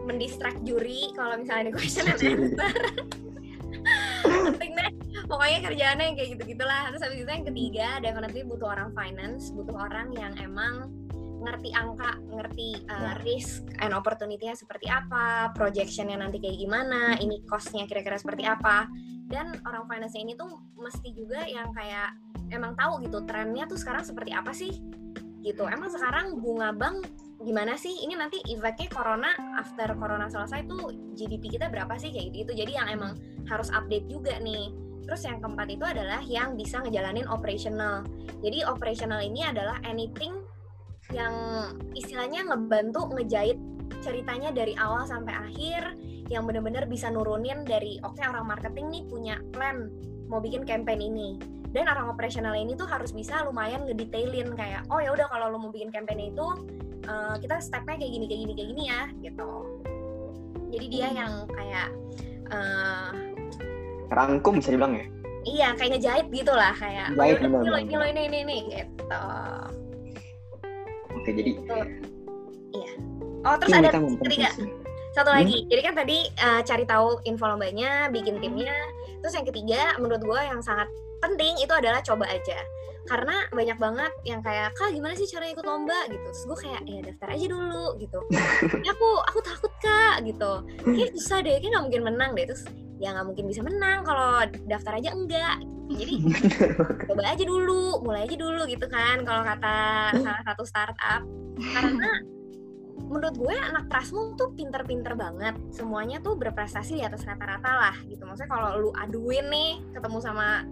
[0.07, 2.71] mendistract juri kalau misalnya di question and answer.
[4.53, 4.91] penting deh.
[5.27, 9.53] Pokoknya kerjaannya yang kayak gitu gitulah terus habis itu yang ketiga definitely butuh orang finance.
[9.53, 10.91] Butuh orang yang emang
[11.41, 17.89] ngerti angka, ngerti uh, risk and opportunity-nya seperti apa, projection-nya nanti kayak gimana, ini cost-nya
[17.89, 18.85] kira-kira seperti apa.
[19.25, 22.13] Dan orang finance ini tuh mesti juga yang kayak
[22.53, 24.77] emang tahu gitu trennya tuh sekarang seperti apa sih?
[25.41, 25.65] Gitu.
[25.65, 27.09] Emang sekarang bunga bank
[27.41, 32.29] gimana sih ini nanti efeknya corona after corona selesai tuh GDP kita berapa sih kayak
[32.33, 32.51] gitu.
[32.53, 33.17] Jadi yang emang
[33.49, 34.69] harus update juga nih.
[35.01, 38.05] Terus yang keempat itu adalah yang bisa ngejalanin operational.
[38.45, 40.37] Jadi operational ini adalah anything
[41.09, 41.33] yang
[41.97, 43.57] istilahnya ngebantu ngejahit
[44.01, 45.97] ceritanya dari awal sampai akhir
[46.31, 49.91] yang bener-bener bisa nurunin dari oke okay, orang marketing nih punya plan
[50.31, 51.35] mau bikin campaign ini
[51.71, 55.57] dan orang operasional ini tuh harus bisa lumayan ngedetailin kayak oh ya udah kalau lo
[55.57, 56.47] mau bikin campaign itu
[57.07, 59.51] uh, kita stepnya kayak gini kayak gini kayak gini ya gitu.
[60.71, 61.17] Jadi dia hmm.
[61.19, 61.87] yang kayak
[62.51, 63.11] uh,
[64.11, 65.05] rangkum bisa dibilang ya?
[65.41, 68.57] Iya kayak ngejahit gitu lah kayak Jahit, oh, ini lo ini lo ini ini ini
[68.75, 69.23] gitu.
[71.15, 71.75] Oke jadi gitu.
[72.75, 72.91] iya.
[73.41, 74.51] Oh terus ada ketiga
[75.11, 75.37] satu hmm?
[75.43, 75.57] lagi.
[75.67, 78.75] Jadi kan tadi uh, cari tahu info lombanya bikin timnya.
[79.23, 80.87] Terus yang ketiga menurut gue yang sangat
[81.21, 82.59] penting itu adalah coba aja.
[83.09, 86.05] Karena banyak banget yang kayak kak gimana sih cara ikut lomba?
[86.05, 86.21] Gitu.
[86.21, 88.19] Terus gue kayak ya daftar aja dulu gitu.
[88.85, 90.51] Ya aku aku takut kak gitu.
[90.85, 92.45] Kayak susah deh kayak nggak mungkin menang deh.
[92.45, 92.63] Terus
[93.01, 95.57] ya nggak mungkin bisa menang kalau daftar aja enggak.
[95.91, 96.15] Jadi
[97.09, 99.75] coba aja dulu mulai aja dulu gitu kan kalau kata
[100.21, 101.21] salah satu startup.
[101.57, 102.09] Karena
[103.11, 105.57] menurut gue anak Prasmul tuh pinter-pinter banget.
[105.73, 108.23] Semuanya tuh berprestasi di atas rata-rata lah gitu.
[108.23, 110.63] Maksudnya kalau lu aduin nih ketemu sama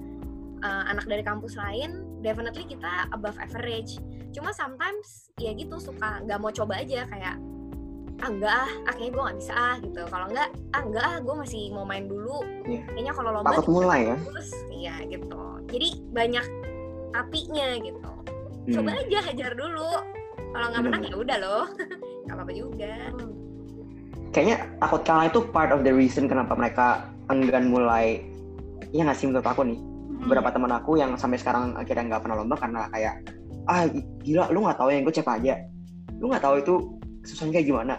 [0.62, 4.00] uh, anak dari kampus lain definitely kita above average.
[4.36, 7.36] Cuma sometimes ya gitu suka nggak mau coba aja kayak
[8.19, 10.02] ah enggak ah, ah kayaknya gue nggak bisa ah gitu.
[10.12, 12.43] Kalau enggak ah enggak ah gue masih mau main dulu.
[12.67, 12.84] Yeah.
[12.91, 14.17] kayaknya kalau lomba takut mulai ya?
[14.19, 15.41] terus iya gitu.
[15.72, 16.45] Jadi banyak
[17.15, 18.12] apinya gitu.
[18.69, 18.74] Hmm.
[18.76, 19.91] coba aja hajar dulu.
[20.50, 21.12] Kalau nggak menang hmm.
[21.12, 21.65] ya udah loh.
[22.30, 22.93] Nggak apa-apa juga.
[24.30, 28.22] Kayaknya takut kalah itu part of the reason kenapa mereka enggan mulai
[28.93, 29.80] ya nggak sih menurut aku nih
[30.19, 33.15] beberapa teman aku yang sampai sekarang akhirnya nggak pernah lomba karena kayak
[33.69, 33.86] ah
[34.25, 35.55] gila lu nggak tahu yang gue cek aja.
[36.19, 36.73] Lu nggak tahu itu
[37.23, 37.95] susahnya kayak gimana.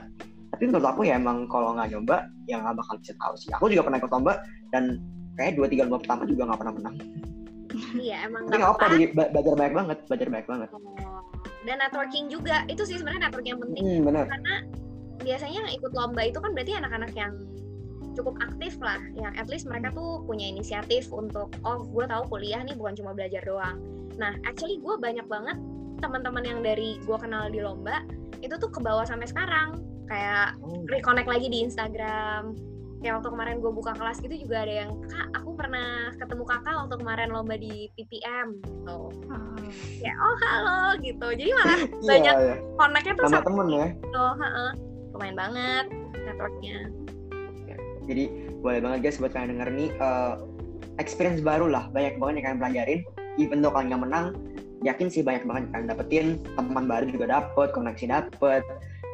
[0.50, 3.48] Tapi menurut aku ya emang kalau nggak nyoba ya nggak bakal bisa tahu sih.
[3.56, 4.33] Aku juga pernah ikut lomba
[4.74, 5.00] dan
[5.38, 6.96] kayak dua tiga lomba pertama juga nggak pernah menang.
[7.94, 10.68] Iya emang nggak apa, jadi belajar banyak banget belajar banyak banget.
[10.74, 11.22] Oh.
[11.68, 12.66] dan networking juga.
[12.66, 13.85] Itu sih sebenarnya networking yang penting.
[13.85, 14.24] Hmm, bener.
[14.26, 14.54] karena
[15.20, 17.33] biasanya yang ikut lomba itu kan berarti anak-anak yang
[18.14, 18.99] cukup aktif lah.
[19.14, 23.14] Yang at least mereka tuh punya inisiatif untuk oh gue tahu kuliah nih bukan cuma
[23.14, 23.79] belajar doang.
[24.18, 25.57] Nah actually gue banyak banget
[26.01, 28.01] teman-teman yang dari gue kenal di lomba
[28.40, 29.81] itu tuh ke bawah sampai sekarang.
[30.11, 30.83] Kayak oh.
[30.90, 32.57] reconnect lagi di Instagram.
[33.01, 36.75] Kayak waktu kemarin gue buka kelas gitu juga ada yang kak aku pernah ketemu kakak
[36.85, 39.01] waktu kemarin lomba di PPM gitu.
[39.31, 39.57] Hmm.
[40.03, 41.27] ya oh halo gitu.
[41.33, 42.57] Jadi malah yeah, banyak yeah.
[42.77, 43.87] connectnya tuh sama temen ya?
[43.96, 44.25] gitu,
[45.16, 45.85] lumayan banget
[46.20, 46.79] networknya
[48.11, 48.25] jadi
[48.59, 50.35] boleh banget guys buat kalian denger nih uh,
[50.99, 51.87] experience baru lah.
[51.94, 53.01] Banyak banget yang kalian pelajarin.
[53.38, 54.35] Even though kalian menang
[54.83, 56.27] yakin sih banyak banget yang kalian dapetin.
[56.59, 58.62] Teman baru juga dapet koneksi dapet.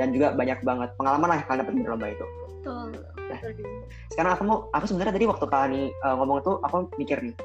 [0.01, 2.27] Dan juga banyak banget pengalaman lah yang kalian dapetin di lomba itu.
[2.57, 2.89] Betul.
[3.27, 3.41] Nah,
[4.15, 5.73] sekarang aku mau aku sebenarnya tadi waktu kalian
[6.07, 7.37] uh, ngomong tuh aku mikir nih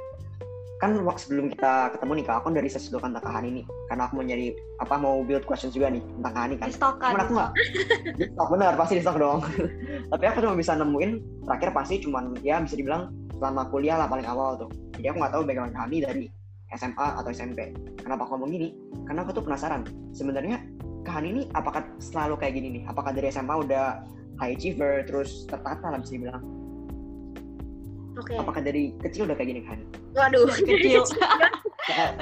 [0.82, 3.64] kan waktu sebelum kita ketemu nih kak aku dari sesuatu tentang Kahani ini.
[3.86, 6.68] Karena aku mau nyari apa mau build questions juga nih tentang Kahani kan.
[6.74, 7.52] Cuman aku nggak?
[8.18, 9.40] Di stok bener pasti di stok dong.
[10.12, 11.12] Tapi aku cuma bisa nemuin
[11.46, 14.70] terakhir pasti cuman ya bisa dibilang selama kuliah lah paling awal tuh.
[14.98, 16.26] Jadi aku nggak tahu background Kahani dari
[16.74, 18.74] SMA atau SMP kenapa aku ngomong gini?
[19.06, 19.86] Karena aku tuh penasaran.
[20.18, 20.66] Sebenarnya
[21.06, 22.84] Kahani ini apakah selalu kayak gini nih?
[22.90, 24.02] Apakah dari SMA udah
[24.42, 26.42] high achiever terus tertata lah bisa dibilang
[28.12, 28.36] Okay.
[28.36, 29.80] Apakah dari kecil udah kayak gini kan?
[30.12, 31.08] Waduh, kecil.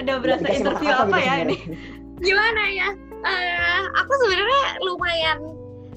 [0.01, 1.57] udah berasa ya, interview apa, apa ya ini?
[2.21, 2.89] Gimana ya?
[3.19, 5.39] Uh, aku sebenarnya lumayan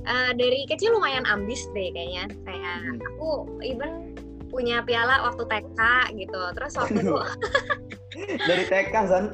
[0.09, 2.25] uh, dari kecil lumayan ambis deh kayaknya.
[2.49, 2.99] Kayak hmm.
[3.13, 3.29] aku
[3.61, 4.17] even
[4.49, 5.81] punya piala waktu TK
[6.17, 6.41] gitu.
[6.57, 7.17] Terus waktu itu
[8.49, 9.25] dari TK San.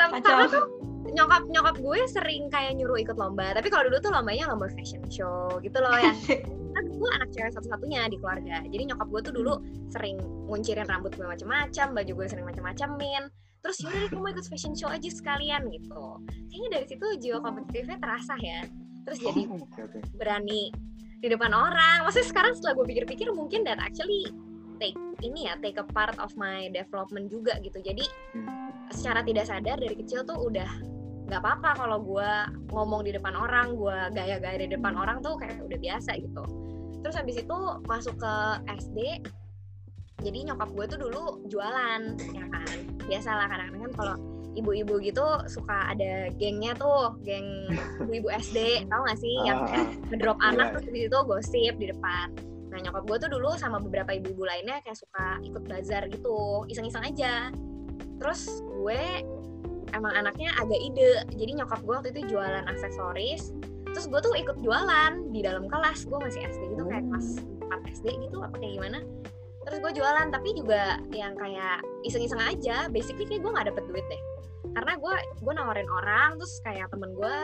[0.00, 0.64] Karena tuh
[1.08, 3.56] nyokap nyokap gue sering kayak nyuruh ikut lomba.
[3.56, 6.16] Tapi kalau dulu tuh lombanya lomba fashion show gitu loh yang
[6.74, 9.54] kan gue anak cewek satu-satunya di keluarga jadi nyokap gue tuh dulu
[9.90, 13.22] sering nguncirin rambut gue macam-macam baju gue sering macam-macamin
[13.60, 18.34] terus yaudah mau ikut fashion show aja sekalian gitu kayaknya dari situ jiwa kompetitifnya terasa
[18.40, 18.64] ya
[19.04, 19.60] terus jadi oh,
[20.16, 20.72] berani
[21.20, 24.24] di depan orang maksudnya sekarang setelah gue pikir-pikir mungkin that actually
[24.80, 27.78] take ini ya take a part of my development juga gitu.
[27.84, 28.02] Jadi
[28.34, 28.90] hmm.
[28.90, 30.70] secara tidak sadar dari kecil tuh udah
[31.30, 32.32] nggak apa-apa kalau gue
[32.74, 36.42] ngomong di depan orang gue gaya-gaya di depan orang tuh kayak udah biasa gitu.
[37.00, 38.34] Terus habis itu masuk ke
[38.82, 38.98] SD
[40.20, 42.00] jadi nyokap gue tuh dulu jualan
[42.34, 42.76] ya kan?
[43.08, 44.16] Biasalah kadang-kadang kan kalau
[44.58, 47.70] ibu-ibu gitu suka ada gengnya tuh geng
[48.04, 49.34] ibu-ibu SD tau gak sih?
[49.46, 50.48] Yang uh, ngedrop iya.
[50.52, 54.46] anak terus di situ gosip di depan nah nyokap gue tuh dulu sama beberapa ibu-ibu
[54.46, 57.50] lainnya kayak suka ikut bazar gitu iseng-iseng aja.
[58.22, 59.26] Terus gue
[59.90, 63.50] emang anaknya agak ide jadi nyokap gue waktu itu jualan aksesoris.
[63.90, 67.42] Terus gue tuh ikut jualan di dalam kelas gue masih SD gitu kayak kelas
[67.74, 68.98] 4 SD gitu apa kayak gimana.
[69.66, 74.06] Terus gue jualan tapi juga yang kayak iseng-iseng aja basically kayak gue nggak dapet duit
[74.06, 74.22] deh
[74.70, 77.36] karena gue gue nawarin orang terus kayak temen gue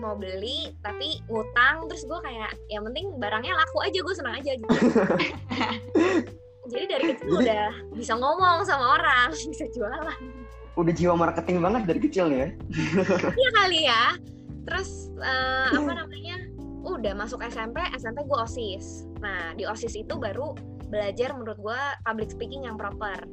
[0.00, 4.52] mau beli tapi ngutang terus gue kayak yang penting barangnya laku aja gue senang aja
[4.56, 4.76] gitu.
[6.72, 10.16] Jadi dari kecil udah bisa ngomong sama orang bisa jualan.
[10.78, 12.48] Udah jiwa marketing banget dari kecil nih ya.
[13.40, 14.04] iya kali ya.
[14.64, 16.36] Terus uh, apa namanya
[16.82, 19.04] udah masuk SMP SMP gue osis.
[19.20, 20.56] Nah di osis itu baru
[20.88, 23.26] belajar menurut gue public speaking yang proper.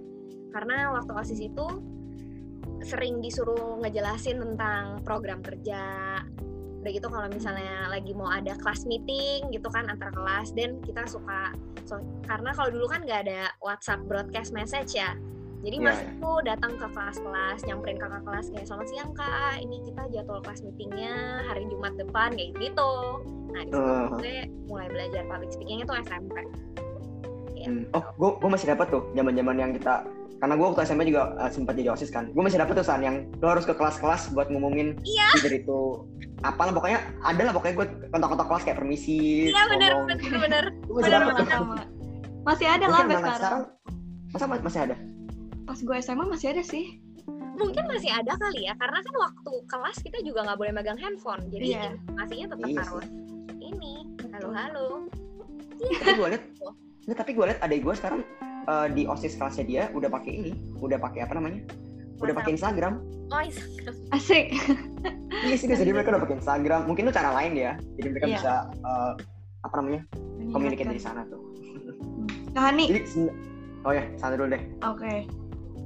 [0.52, 1.66] Karena waktu osis itu
[2.84, 5.84] sering disuruh ngejelasin tentang program kerja.
[6.80, 11.04] Udah gitu kalau misalnya lagi mau ada kelas meeting gitu kan antar kelas dan kita
[11.12, 11.52] suka
[11.84, 15.16] so, karena kalau dulu kan nggak ada WhatsApp broadcast message ya.
[15.60, 19.60] Jadi Iya, mas itu datang ke kelas-kelas nyamperin kakak kelas kayak selamat siang kak.
[19.60, 22.94] Ini kita jadwal kelas meetingnya hari Jumat depan kayak gitu.
[23.52, 24.08] Nah di situ Eh.
[24.16, 24.36] gue
[24.72, 26.48] mulai belajar public speaking itu SMP.
[27.72, 27.86] Hmm.
[27.92, 30.02] Oh, gue gue masih dapat tuh zaman-zaman yang kita
[30.36, 32.32] karena gue waktu SMP juga uh, sempat jadi osis kan.
[32.32, 35.28] Gue masih dapat tuh san yang lo harus ke kelas-kelas buat ngomongin Iya.
[35.36, 35.80] leader itu
[36.40, 39.20] apalah pokoknya ada lah pokoknya gue kontak-kontak kelas kayak permisi.
[39.48, 39.92] iya bener
[40.32, 41.66] bener Gue masih Bener dapat tuh.
[42.42, 43.62] Masih ada lah sampai sekarang.
[44.30, 44.96] Masa ma- masih ada?
[45.62, 46.86] Pas gue SMA masih ada sih.
[47.54, 51.44] mungkin masih ada kali ya karena kan waktu kelas kita juga nggak boleh megang handphone
[51.52, 51.82] jadi Iya.
[51.92, 53.08] informasinya tetap Iya harus
[53.60, 53.94] ini
[54.32, 54.86] halo halo
[55.76, 56.44] Tapi gue liat,
[57.10, 58.22] nggak, tapi gue liat adik gue sekarang
[58.70, 61.66] uh, di osis kelasnya dia udah pakai ini, udah pakai apa namanya?
[62.22, 63.02] Udah pakai Instagram.
[63.34, 64.54] oh Instagram Asik.
[65.40, 66.84] Iya sih, jadi mereka udah pakai Instagram.
[66.84, 67.80] Mungkin itu cara lain ya.
[67.96, 68.36] Jadi mereka Iya.
[68.36, 69.14] bisa uh,
[69.64, 70.02] apa namanya?
[70.52, 71.40] Komunikasi dari sana tuh.
[72.52, 73.32] Kak Hani, Jadi
[73.88, 74.64] oh ya, sana dulu deh.
[74.84, 75.24] Oke.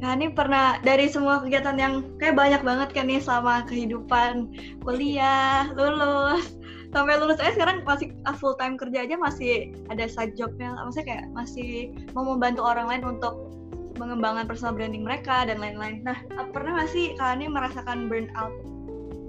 [0.01, 5.69] Nah, ini pernah dari semua kegiatan yang kayak banyak banget kan nih selama kehidupan kuliah,
[5.77, 6.57] lulus,
[6.93, 11.25] sampai lulus aja sekarang masih full time kerja aja masih ada side jobnya, maksudnya kayak
[11.33, 13.49] masih mau membantu orang lain untuk
[13.97, 16.01] mengembangkan personal branding mereka dan lain-lain.
[16.05, 16.17] Nah,
[16.53, 18.53] pernah nggak sih kalian ini merasakan burnout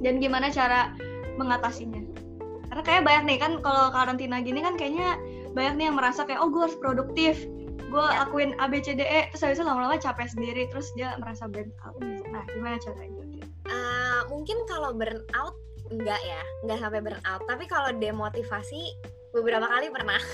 [0.05, 0.93] dan gimana cara
[1.41, 2.01] mengatasinya?
[2.69, 5.17] Karena kayak banyak nih kan kalau karantina gini kan kayaknya
[5.53, 7.45] banyak nih yang merasa kayak oh gue harus produktif,
[7.95, 8.27] gue Ya.
[8.27, 11.47] lakuin A B C D E terus habis itu lama-lama capek sendiri terus dia merasa
[11.47, 11.95] burn out
[12.35, 13.23] nah gimana caranya
[13.65, 15.55] Eh, mungkin kalau burnout
[15.93, 17.43] enggak ya enggak sampai burnout.
[17.49, 18.83] Tapi kalau demotivasi
[19.35, 20.21] beberapa kali pernah.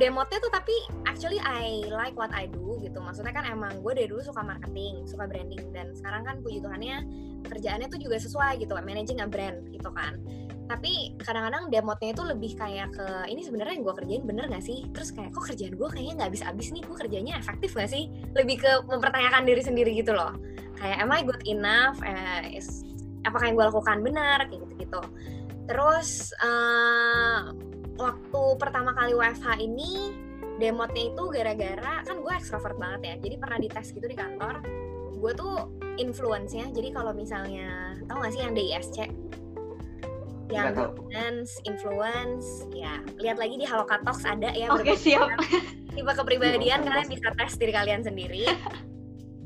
[0.00, 0.72] Demotnya tuh tapi
[1.04, 2.98] actually I like what I do gitu.
[2.98, 5.70] Maksudnya kan emang gue dari dulu suka marketing suka branding.
[5.76, 7.04] Dan sekarang kan puji Tuhannya
[7.44, 10.16] kerjaannya tuh juga sesuai gitu managing a brand gitu kan.
[10.70, 14.86] Tapi kadang-kadang demotnya itu lebih kayak ke ini sebenarnya yang gue kerjain bener gak sih?
[14.94, 16.82] Terus kayak kok kerjaan gue kayaknya nggak habis-habis nih?
[16.86, 18.08] Gue kerjanya efektif gak sih?
[18.38, 20.32] Lebih ke mempertanyakan diri sendiri gitu loh.
[20.78, 21.98] Kayak am I good enough?
[22.02, 22.86] Eh, is-
[23.24, 25.02] apakah yang gue lakukan benar kayak gitu-gitu.
[25.68, 27.40] Terus eh,
[28.00, 30.16] waktu pertama kali WFH ini
[30.60, 34.60] demotnya itu gara-gara kan gue ekstrovert banget ya jadi pernah dites gitu di kantor.
[35.20, 35.68] Gue tuh
[36.00, 39.08] influence-nya jadi kalau misalnya tau gak sih yang DISC
[40.50, 45.38] yang dominance, influence, ya lihat lagi di Haloka Talks ada ya oke berbagai siap.
[45.94, 48.44] tipe kepribadian Iya, kalian bisa tes diri kalian sendiri.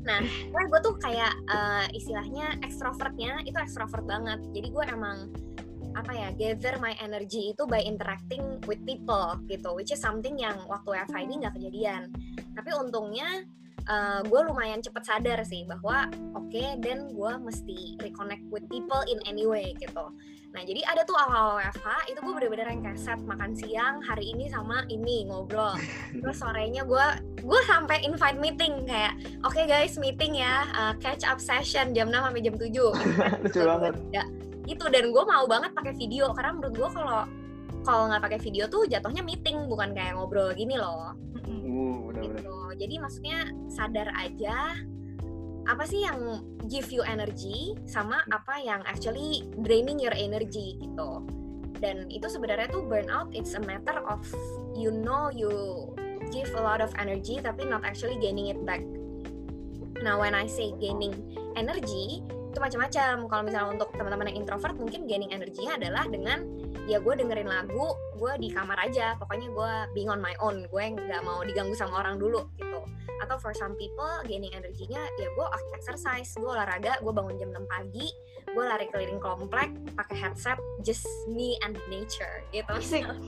[0.05, 4.39] Nah, gue gue tuh kayak eh, istilahnya ekstrovertnya itu ekstrovert banget.
[4.53, 5.33] Jadi gue emang
[5.95, 10.55] apa ya gather my energy itu by interacting with people gitu, which is something yang
[10.69, 12.13] waktu WFH ini nggak kejadian.
[12.53, 13.43] Tapi untungnya
[13.89, 19.17] eh, gue lumayan cepet sadar sih bahwa oke, dan gue mesti reconnect with people in
[19.25, 20.13] any way gitu.
[20.55, 24.31] Nah jadi ada tuh awal WFH itu gue bener-bener yang kayak set makan siang hari
[24.31, 25.75] ini sama ini ngobrol.
[26.15, 27.05] Terus sorenya gue
[27.43, 32.23] gue sampai invite meeting kayak oke guys meeting ya uh, catch up session jam 6
[32.23, 32.71] sampai jam 7
[33.43, 33.93] Lucu banget.
[34.15, 34.23] Ya,
[34.65, 37.27] itu dan gue mau banget pakai video karena menurut gue kalau
[37.83, 41.13] kalau nggak pakai video tuh jatuhnya meeting bukan kayak ngobrol gini loh
[41.45, 42.41] Uh, udah udah.
[42.41, 42.57] gitu.
[42.81, 43.37] Jadi maksudnya
[43.69, 44.81] sadar aja
[45.65, 51.25] apa sih yang give you energy sama apa yang actually draining your energy gitu.
[51.81, 54.23] Dan itu sebenarnya tuh burnout it's a matter of
[54.77, 55.51] you know you
[56.29, 58.81] give a lot of energy tapi not actually gaining it back.
[60.01, 61.15] Nah, when I say gaining
[61.55, 62.21] energy
[62.55, 63.27] itu macam-macam.
[63.27, 66.47] Kalau misalnya untuk teman-teman yang introvert mungkin gaining energinya adalah dengan
[66.87, 69.19] ya gue dengerin lagu, gue di kamar aja.
[69.19, 72.79] Pokoknya gue being on my own, gue nggak mau diganggu sama orang dulu gitu.
[73.25, 77.65] Atau for some people gaining energinya ya gue exercise, gue olahraga, gue bangun jam 6
[77.65, 78.07] pagi,
[78.45, 82.69] gue lari keliling komplek pakai headset, just me and nature gitu.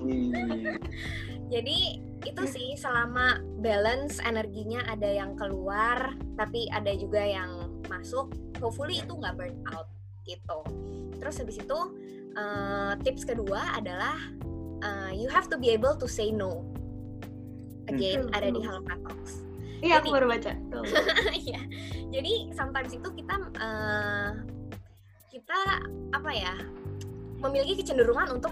[0.06, 0.78] Wih.
[1.54, 1.80] Jadi
[2.22, 8.30] itu sih selama balance energinya ada yang keluar tapi ada juga yang masuk,
[8.62, 9.90] hopefully itu nggak burn out
[10.30, 10.62] gitu.
[11.18, 11.80] Terus habis itu
[12.38, 14.14] eh, tips kedua adalah
[14.86, 16.62] eh, you have to be able to say no.
[17.88, 18.36] again Hmm.
[18.36, 19.47] ada di Haloka Talks.
[19.82, 20.52] Iya, aku baru baca.
[21.48, 21.62] Iya.
[22.10, 24.32] Jadi sometimes itu kita eh,
[25.30, 25.60] kita
[26.16, 26.54] apa ya
[27.38, 28.50] memiliki kecenderungan untuk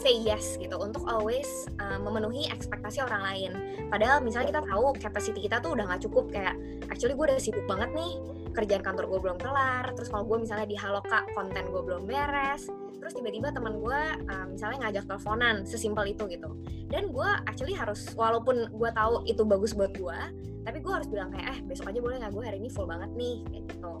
[0.00, 3.50] say yes gitu, untuk always eh, memenuhi ekspektasi orang lain.
[3.92, 6.56] Padahal misalnya kita tahu capacity kita tuh udah nggak cukup kayak
[6.88, 8.12] actually gue udah sibuk banget nih
[8.56, 9.92] kerjaan kantor gue belum kelar.
[9.92, 12.66] Terus kalau gue misalnya di Haloka konten gue belum beres.
[13.02, 16.50] Terus tiba-tiba teman gue eh, misalnya ngajak teleponan sesimpel itu gitu.
[16.88, 20.18] Dan gue actually harus walaupun gue tahu itu bagus buat gue,
[20.62, 23.10] tapi gue harus bilang kayak eh besok aja boleh nggak gue hari ini full banget
[23.18, 23.94] nih kayak gitu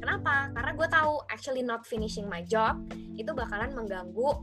[0.00, 2.80] kenapa karena gue tahu actually not finishing my job
[3.18, 4.40] itu bakalan mengganggu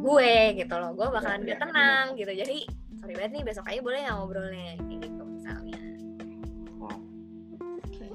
[0.00, 0.90] gue gitu loh.
[0.96, 2.32] Gue bakalan Iya, gak iya, tenang gitu.
[2.32, 2.56] Jadi
[3.00, 5.80] sorry banget nih besok aja boleh nggak ngobrolnya kayak gitu misalnya.
[6.76, 6.96] Wow.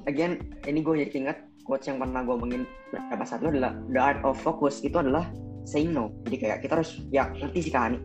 [0.06, 0.32] Again,
[0.66, 2.62] ini gue jadi ingat quotes yang pernah gue omongin
[2.94, 5.26] beberapa saat itu adalah the art of focus itu adalah
[5.66, 6.14] saying no.
[6.30, 7.98] Jadi kayak kita harus ya ngerti sih kan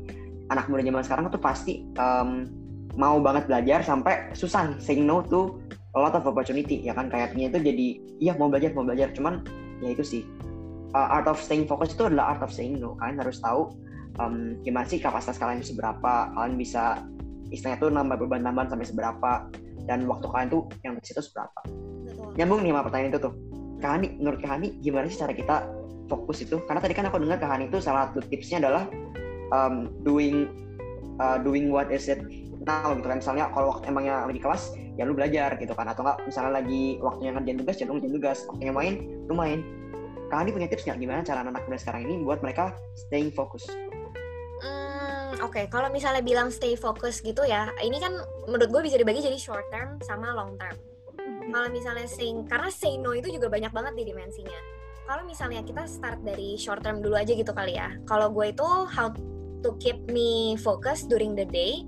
[0.50, 2.50] anak muda zaman sekarang tuh pasti um,
[2.98, 5.62] mau banget belajar sampai susah saying no to
[5.96, 7.08] a lot of opportunity ya kan?
[7.13, 9.13] Kayaknya itu jadi iya mau belajar mau belajar.
[9.13, 9.46] Cuman
[9.80, 10.22] ya itu sih
[10.93, 12.95] uh, art of staying focus itu adalah art of saying no.
[12.99, 13.75] Kalian harus tahu
[14.19, 16.32] um, gimana sih kapasitas kalian seberapa.
[16.36, 17.04] Kalian bisa
[17.51, 19.32] istilahnya tuh nambah beban tambahan sampai seberapa.
[19.88, 21.60] Dan waktu kalian tuh yang di situ seberapa.
[22.06, 22.38] Betul.
[22.38, 23.34] Nyambung nih sama pertanyaan itu tuh.
[23.82, 25.56] Kak Hani, menurut Kak Hani gimana sih cara kita
[26.06, 26.62] fokus itu?
[26.69, 28.86] Karena tadi kan aku dengar Kak Hani itu salah satu tipsnya adalah
[29.49, 30.54] um, doing
[31.17, 32.21] uh, doing what is it
[32.62, 33.17] now gitu kan.
[33.17, 35.89] Misalnya kalau waktu emangnya lagi kelas ya lu belajar gitu kan.
[35.89, 38.38] Atau enggak misalnya lagi waktunya ngerjain tugas ya lu ngerjain tugas.
[38.45, 38.93] Waktunya main
[39.25, 39.60] lu main
[40.32, 43.67] Kak Hani punya tips nggak gimana cara anak muda sekarang ini buat mereka staying fokus
[44.62, 48.13] Hmm, Oke, kalau misalnya bilang stay focus gitu ya, ini kan
[48.46, 50.78] menurut gue bisa dibagi jadi short term sama long term.
[51.50, 54.60] Kalau misalnya saying, karena say no itu juga banyak banget di dimensinya.
[55.10, 57.89] Kalau misalnya kita start dari short term dulu aja gitu kali ya.
[58.06, 59.10] Kalau gue itu how
[59.65, 61.82] to keep me focus during the day,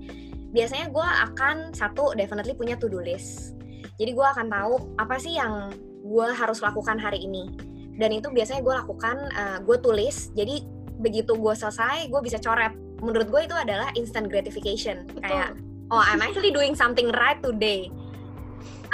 [0.50, 3.54] biasanya gue akan satu definitely punya to do list.
[4.02, 5.70] Jadi gue akan tahu apa sih yang
[6.02, 7.73] gue harus lakukan hari ini.
[7.94, 10.34] Dan itu biasanya gue lakukan, uh, gue tulis.
[10.34, 10.66] Jadi
[10.98, 12.74] begitu gue selesai, gue bisa coret.
[13.02, 15.06] Menurut gue itu adalah instant gratification.
[15.22, 15.58] Kayak
[15.92, 17.90] oh I'm actually doing something right today.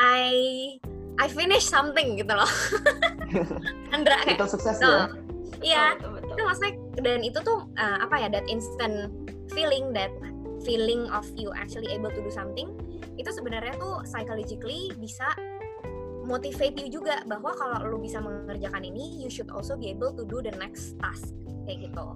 [0.01, 0.25] I
[1.21, 2.49] I finish something gitu loh.
[3.95, 4.89] Andra kayak itu sukses no.
[4.89, 5.05] ya
[5.61, 6.73] Iya, Betul, betul, itu maksudnya
[7.05, 9.13] dan itu tuh uh, apa ya that instant
[9.53, 10.09] feeling that
[10.65, 12.73] feeling of you actually able to do something
[13.21, 15.29] itu sebenarnya tuh psychologically bisa
[16.25, 20.25] motivate you juga bahwa kalau lu bisa mengerjakan ini you should also be able to
[20.29, 21.33] do the next task
[21.65, 22.07] kayak gitu.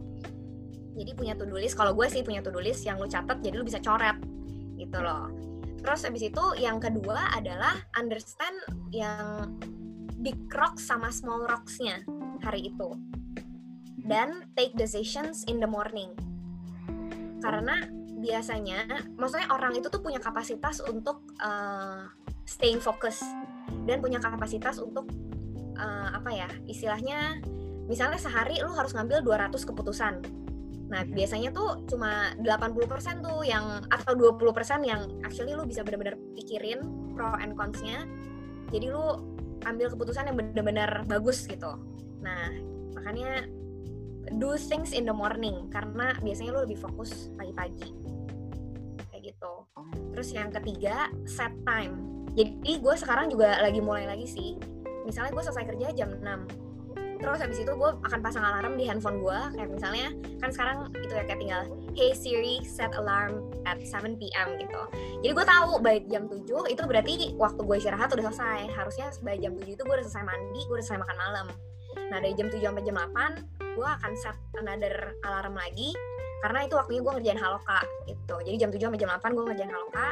[0.94, 3.42] Jadi punya to do list kalau gue sih punya to do list yang lu catat
[3.42, 4.14] jadi lu bisa coret
[4.78, 5.30] gitu loh.
[5.84, 8.56] Terus habis itu yang kedua adalah understand
[8.94, 9.52] yang
[10.24, 12.00] big rocks sama small rocks-nya
[12.40, 12.96] hari itu.
[14.04, 16.12] Dan take decisions in the morning.
[17.44, 17.84] Karena
[18.24, 22.08] biasanya, maksudnya orang itu tuh punya kapasitas untuk uh,
[22.48, 23.20] staying focus
[23.85, 25.09] dan punya kapasitas untuk
[25.77, 27.40] uh, apa ya, istilahnya
[27.85, 30.14] misalnya sehari lu harus ngambil 200 keputusan.
[30.85, 36.85] Nah, biasanya tuh cuma 80% tuh yang atau 20% yang actually lu bisa benar-benar pikirin
[37.16, 38.05] pro and cons-nya.
[38.68, 39.20] Jadi lu
[39.64, 41.81] ambil keputusan yang benar-benar bagus gitu.
[42.20, 42.53] Nah,
[42.92, 43.48] makanya
[44.40, 47.92] do things in the morning karena biasanya lo lebih fokus pagi-pagi
[49.12, 49.53] kayak gitu
[50.16, 54.59] terus yang ketiga set time jadi gue sekarang juga lagi mulai lagi sih.
[55.07, 56.75] Misalnya gue selesai kerja jam 6
[57.25, 60.12] terus habis itu gue akan pasang alarm di handphone gue kayak misalnya
[60.44, 61.62] kan sekarang itu ya kayak tinggal
[61.97, 64.61] hey Siri set alarm at 7 p.m.
[64.61, 64.83] gitu.
[65.25, 68.68] Jadi gue tahu by jam 7 itu berarti waktu gue istirahat udah selesai.
[68.77, 71.47] Harusnya by jam 7 itu gue udah selesai mandi gue udah selesai makan malam.
[72.12, 75.97] Nah dari jam 7 sampai jam 8 gue akan set another alarm lagi
[76.44, 78.37] karena itu waktunya gue ngerjain haloka gitu.
[78.44, 80.07] Jadi jam 7 sampai jam 8 gue ngerjain haloka.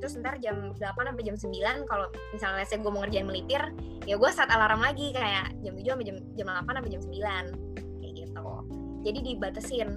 [0.00, 3.60] Terus ntar jam 8 sampai jam 9 kalau misalnya let's say gue mau ngerjain melipir
[4.08, 8.00] ya gue set alarm lagi kayak jam 7 sampai jam, jam 8 sampai jam 9
[8.00, 8.46] kayak gitu.
[9.04, 9.88] Jadi dibatasin.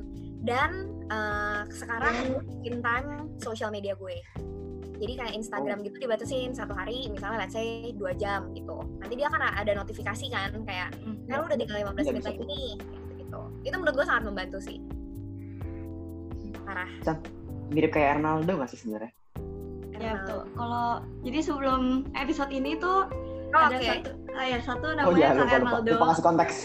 [0.44, 0.72] Dan
[1.08, 4.20] uh, sekarang in time social media gue.
[5.00, 8.76] Jadi kayak Instagram gitu dibatasin satu hari misalnya let's say 2 jam gitu.
[9.00, 11.16] Nanti dia kan ada notifikasi kan kayak Hmm.
[11.32, 13.42] lu udah tinggal 15 Iya, menit lagi nih gitu, gitu.
[13.64, 14.80] Itu menurut gue sangat membantu sih
[16.68, 16.90] parah
[17.72, 19.12] mirip kayak Ronaldo nggak sih sebenarnya
[19.98, 20.46] Ya betul.
[20.54, 21.82] Kalau jadi sebelum
[22.14, 23.10] episode ini tuh
[23.48, 23.88] Oh, ada oke.
[23.88, 25.92] satu, ah ya satu oh namanya iya Kak lupa lupa, Arnaldo.
[25.96, 26.56] lupa kasih konteks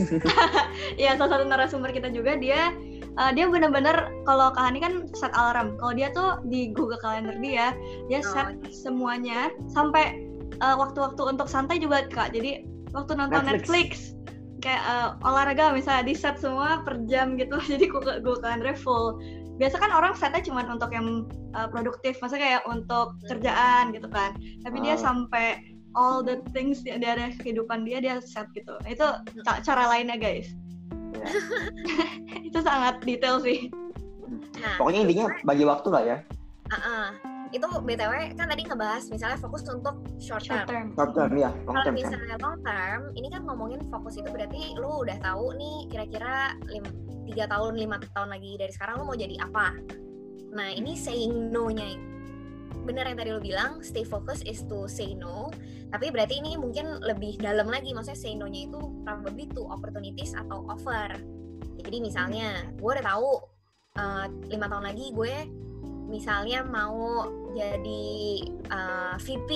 [1.01, 3.97] Iya salah satu narasumber kita juga dia eh, dia bener-bener
[4.27, 5.79] kalau Kak Hani kan set alarm.
[5.79, 7.71] Kalau dia tuh di Google Calendar dia
[8.11, 10.27] dia Oh, set semuanya sampai
[10.59, 12.35] eh, waktu-waktu untuk santai juga Kak.
[12.35, 14.13] Jadi waktu nonton Netflix.
[14.13, 17.57] Netflix, kayak eh, olahraga misalnya di set semua per jam gitu.
[17.73, 19.17] Jadi Google, Google Calendar full.
[19.53, 24.33] Biasa kan orang setnya cuma untuk yang uh, produktif maksudnya kayak untuk kerjaan gitu kan
[24.61, 25.01] tapi dia Ah.
[25.03, 25.47] sampai
[25.93, 29.05] all the things di dari kehidupan dia dia set gitu itu
[29.43, 30.53] ca- cara lainnya guys
[31.13, 31.29] Ya.
[32.49, 33.69] itu sangat detail sih
[34.59, 36.17] Nah, Pokoknya intinya bagi waktu lah ya.
[36.71, 37.07] uh-uh.
[37.53, 40.97] Itu btw kan tadi ngebahas misalnya fokus untuk short short term.
[40.97, 42.01] term Short term ya, long Kalau term kan.
[42.01, 46.57] misalnya long term, ini kan ngomongin fokus itu berarti lu udah tahu nih kira-kira
[47.29, 49.77] tiga tahun lima tahun lagi dari sekarang lu mau jadi apa.
[50.57, 52.13] Nah ini saying no-nya
[52.83, 55.49] bener yang tadi lu bilang stay focus is to say no
[55.95, 60.67] tapi berarti ini mungkin lebih dalam lagi maksudnya say no-nya itu probably to opportunities atau
[60.67, 61.15] offer
[61.83, 63.31] jadi misalnya gue udah tahu
[63.99, 65.35] eh, lima tahun lagi gue
[66.13, 67.25] misalnya mau
[67.57, 68.13] jadi
[68.69, 69.49] eh, VP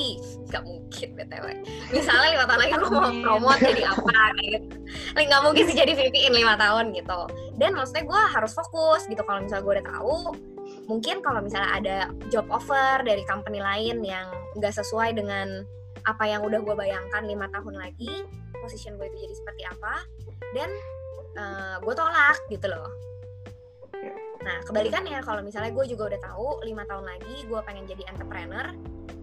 [0.49, 1.47] nggak mungkin btw
[1.93, 4.77] misalnya lima tahun lagi gue mau promote jadi apa gitu.
[5.17, 7.21] Nggak mungkin sih jadi VP in lima tahun gitu.
[7.61, 9.21] Dan maksudnya gue harus fokus gitu.
[9.21, 10.17] Kalau misalnya gue udah tahu
[10.91, 11.97] mungkin kalau misalnya ada
[12.33, 14.27] job offer dari company lain yang
[14.59, 15.63] nggak sesuai dengan
[16.07, 18.23] apa yang udah gue bayangkan lima tahun lagi
[18.63, 19.95] position gue itu jadi seperti apa
[20.55, 20.71] dan
[21.85, 22.89] gue tolak gitu loh.
[24.47, 28.67] Nah kebalikannya kalau misalnya gue juga udah tahu lima tahun lagi gue pengen jadi entrepreneur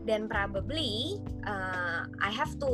[0.03, 2.71] dan probably uh, I have to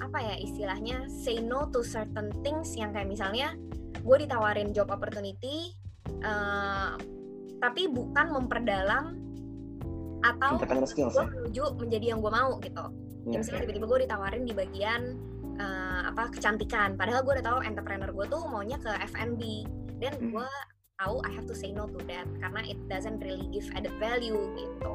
[0.00, 3.54] apa ya istilahnya say no to certain things yang kayak misalnya
[4.02, 5.76] gue ditawarin job opportunity
[6.24, 6.96] uh,
[7.62, 9.22] tapi bukan memperdalam
[10.22, 11.26] atau gue ya.
[11.26, 12.84] menuju menjadi yang gue mau gitu.
[13.26, 15.02] Iya, ya, misalnya tiba-tiba gue ditawarin di bagian
[15.58, 16.94] uh, apa kecantikan.
[16.94, 19.42] Padahal gue udah tahu entrepreneur gue tuh maunya ke F&B
[20.02, 20.34] dan Hmm.
[20.34, 20.48] gue
[20.98, 24.38] tahu I have to say no to that karena it doesn't really give added value
[24.58, 24.94] gitu.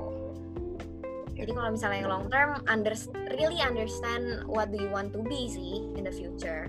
[1.38, 2.98] Jadi kalau misalnya yang long term under,
[3.38, 6.68] really understand what do you want to be sih in the future.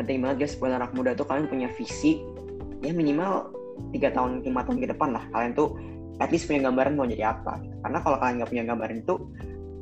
[0.00, 2.24] Penting banget guys buat anak muda tuh kalian punya visi
[2.80, 3.52] ya minimal
[3.92, 5.76] tiga tahun lima tahun ke depan lah kalian tuh
[6.16, 7.60] at least punya gambaran mau jadi apa.
[7.84, 9.14] Karena kalau kalian nggak punya gambaran itu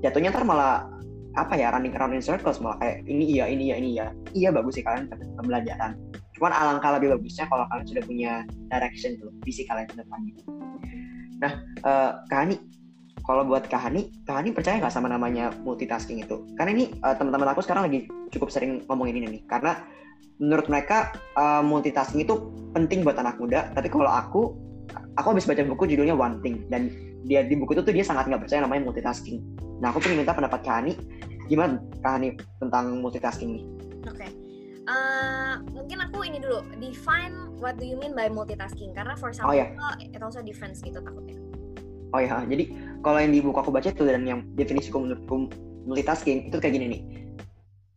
[0.03, 0.91] jatuhnya ntar malah
[1.35, 2.79] apa ya running around in circles malah.
[2.79, 4.07] Kayak ini iya ini iya ini iya.
[4.35, 5.99] Iya bagus sih kalian pembelajaran.
[6.35, 8.33] Cuman alangkah lebih bagusnya kalau kalian sudah punya
[8.71, 10.35] direction tuh visi kalian ke depannya.
[11.43, 12.57] Nah eh Kahani
[13.25, 16.47] kalau buat Kahani Kahani percaya nggak sama namanya multitasking itu?
[16.55, 19.43] Karena ini eh, teman-teman aku sekarang lagi cukup sering ngomongin ini nih.
[19.51, 19.79] Karena
[20.39, 22.35] menurut mereka eh, multitasking itu
[22.75, 23.75] penting buat anak muda.
[23.75, 24.55] Tapi kalau aku
[25.19, 26.67] aku habis baca buku judulnya One Thing.
[26.71, 26.91] Dan
[27.25, 29.41] dia di buku itu tuh dia sangat nggak percaya namanya multitasking
[29.85, 30.97] nah aku pengen minta pendapat Kahani
[31.45, 33.65] gimana Kahani tentang multitasking nih
[34.05, 34.29] Oke.
[34.85, 39.49] Eh, mungkin aku ini dulu define what do you mean by multitasking karena for some
[39.49, 39.73] Oh, ya.
[39.73, 41.41] people it also difference gitu takutnya.
[42.13, 42.69] Oh ya, jadi
[43.01, 45.49] kalau yang di buku aku baca itu dan yang definisiku menurutku
[45.89, 47.03] multitasking itu kayak gini nih.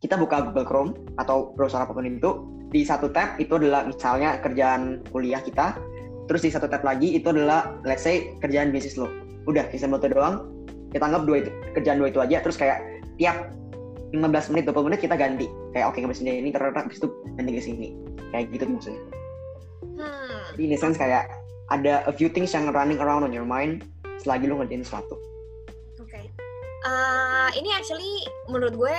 [0.00, 2.30] Kita buka Google Chrome atau browser apa pun itu,
[2.72, 5.76] di satu tab itu adalah misalnya kerjaan kuliah kita,
[6.24, 9.12] terus di satu tab lagi itu adalah let's say kerjaan bisnis lo.
[9.44, 10.48] Udah, sistem itu doang.
[10.88, 12.80] Kita anggap dua itu kerjaan dua itu aja, terus kayak
[13.20, 13.52] tiap
[14.12, 15.46] 15 menit 20 menit kita ganti.
[15.76, 17.88] Kayak oke ngebahas ini terus habis itu ganti ke sini.
[18.32, 19.02] Kayak gitu maksudnya.
[19.98, 20.42] Hmm.
[20.56, 21.28] Jadi in a sense kayak
[21.68, 23.84] ada a few things yang running around on your mind
[24.24, 25.20] selagi lu ngerjain sesuatu.
[26.00, 26.20] Oke.
[26.88, 28.98] Eh, ini actually menurut gue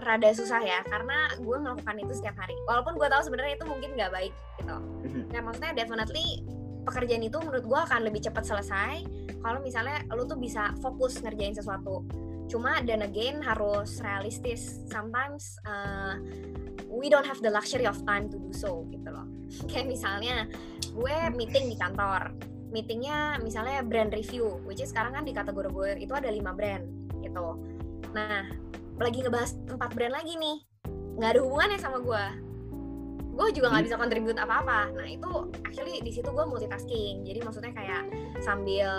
[0.00, 2.56] rada susah ya karena gue melakukan itu setiap hari.
[2.64, 4.32] Walaupun gue tahu sebenarnya itu mungkin nggak baik
[4.62, 4.76] gitu.
[5.04, 5.22] Mhm.
[5.36, 6.40] Ya maksudnya definitely
[6.86, 9.02] pekerjaan itu menurut gue akan lebih cepat selesai
[9.42, 12.06] kalau misalnya lu tuh bisa fokus ngerjain sesuatu.
[12.46, 14.86] Cuma dan again harus realistis.
[14.86, 16.16] Sometimes uh,
[16.86, 19.26] we don't have the luxury of time to do so gitu loh.
[19.70, 20.46] Kayak misalnya
[20.94, 22.30] gue meeting di kantor.
[22.70, 26.86] Meetingnya misalnya brand review, which is sekarang kan di kategori gue itu ada lima brand
[27.22, 27.58] gitu.
[28.14, 28.46] Nah,
[28.98, 30.56] lagi ngebahas empat brand lagi nih,
[31.18, 32.45] nggak ada hubungannya sama gue.
[33.36, 33.88] Gue juga nggak Hmm.
[33.92, 34.90] bisa contribute apa-apa.
[34.90, 35.30] Nah itu
[35.60, 37.20] actually di situ gue multitasking.
[37.22, 38.02] Jadi maksudnya kayak
[38.40, 38.90] sambil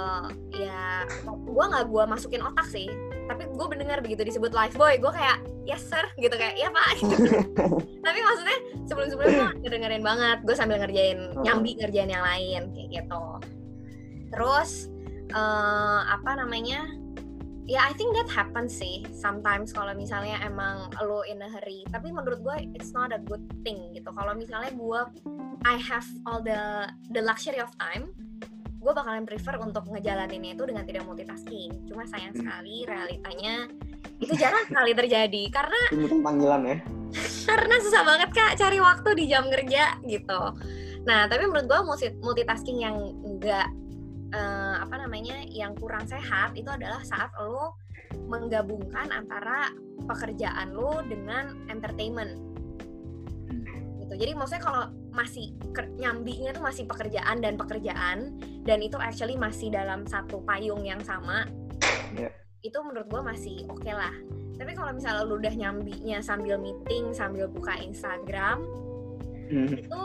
[0.54, 2.86] ya gue nggak gue masukin otak sih,
[3.26, 7.02] tapi gue mendengar begitu disebut live boy, gue kayak yes sir gitu kayak iya pak.
[8.06, 11.42] tapi maksudnya sebelum sebelumnya ngedengerin banget, gue sambil ngerjain Hmm.
[11.42, 13.24] nyambi ngerjain yang lain kayak gitu.
[14.30, 14.94] Terus
[15.28, 16.88] eh, apa namanya?
[17.68, 21.84] Ya, I think that happens sih sometimes kalau misalnya emang lo in a hurry.
[21.92, 24.08] Tapi menurut gue it's not a good thing gitu.
[24.08, 25.02] Kalau misalnya gue
[25.68, 28.08] I have all the the luxury of time,
[28.80, 31.92] gue bakalan prefer untuk ngejalaninnya itu dengan tidak multitasking.
[31.92, 32.40] Cuma sayang Hmm.
[32.40, 33.68] sekali realitanya
[34.24, 36.78] itu jarang sekali terjadi karena mungkin panggilan ya.
[37.44, 40.42] karena susah banget kak cari waktu di jam kerja gitu.
[41.04, 42.96] Nah tapi menurut gue multi- multitasking yang
[43.28, 43.68] enggak
[44.34, 47.80] eh, apa namanya yang kurang sehat itu adalah saat lo
[48.28, 49.72] menggabungkan antara
[50.08, 52.40] pekerjaan lo dengan entertainment
[54.04, 54.14] gitu.
[54.16, 55.52] jadi maksudnya kalau masih
[55.98, 61.50] nyambinya tuh masih pekerjaan dan pekerjaan dan itu actually masih dalam satu payung yang sama
[62.16, 62.32] yeah.
[62.62, 64.14] itu menurut gue masih oke okay lah
[64.58, 68.62] tapi kalau misalnya lu udah nyambinya sambil meeting sambil buka Instagram
[69.50, 69.74] hmm.
[69.74, 70.04] itu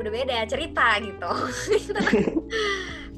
[0.00, 1.30] udah beda cerita gitu.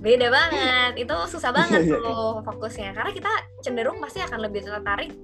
[0.02, 1.06] Beda banget.
[1.06, 2.02] Itu susah banget iya, iya.
[2.02, 2.90] tuh fokusnya.
[2.92, 3.32] Karena kita
[3.62, 5.14] cenderung pasti akan lebih tertarik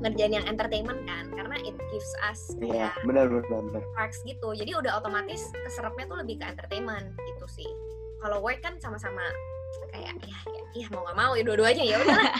[0.00, 1.26] ngerjain yang entertainment kan.
[1.34, 3.60] Karena it gives us kayak yeah, benar benar.
[3.66, 3.82] benar
[4.22, 4.48] gitu.
[4.54, 7.68] Jadi udah otomatis keserapnya tuh lebih ke entertainment gitu sih.
[8.22, 9.26] Kalau work kan sama-sama
[9.90, 12.18] kayak ya ya, ya mau nggak mau ya dua-duanya ya udah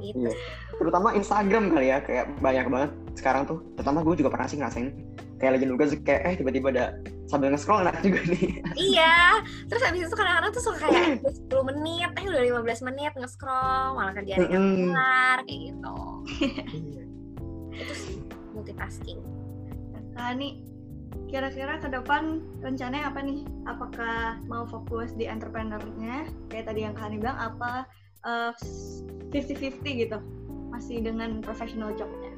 [0.00, 0.30] gitu.
[0.30, 0.32] Iya.
[0.78, 3.58] Terutama Instagram kali ya, kayak banyak banget sekarang tuh.
[3.74, 4.88] Terutama gue juga pernah sih ngerasain
[5.38, 6.86] kayak Legend juga kayak eh tiba-tiba ada
[7.30, 8.58] sambil nge-scroll enak juga nih.
[8.90, 9.14] Iya.
[9.70, 14.12] Terus habis itu kadang-kadang tuh suka kayak 10 menit, eh udah 15 menit nge-scroll, malah
[14.14, 15.96] kerjaan yang kelar kayak gitu.
[17.78, 18.18] itu sih
[18.50, 19.22] multitasking.
[20.18, 20.58] Nah, nih
[21.30, 23.46] kira-kira ke depan rencananya apa nih?
[23.70, 27.86] Apakah mau fokus di entrepreneurnya kayak tadi yang Kak bilang apa
[28.24, 28.52] uh,
[29.30, 30.18] 50-50 gitu
[30.72, 32.32] masih dengan professional jobnya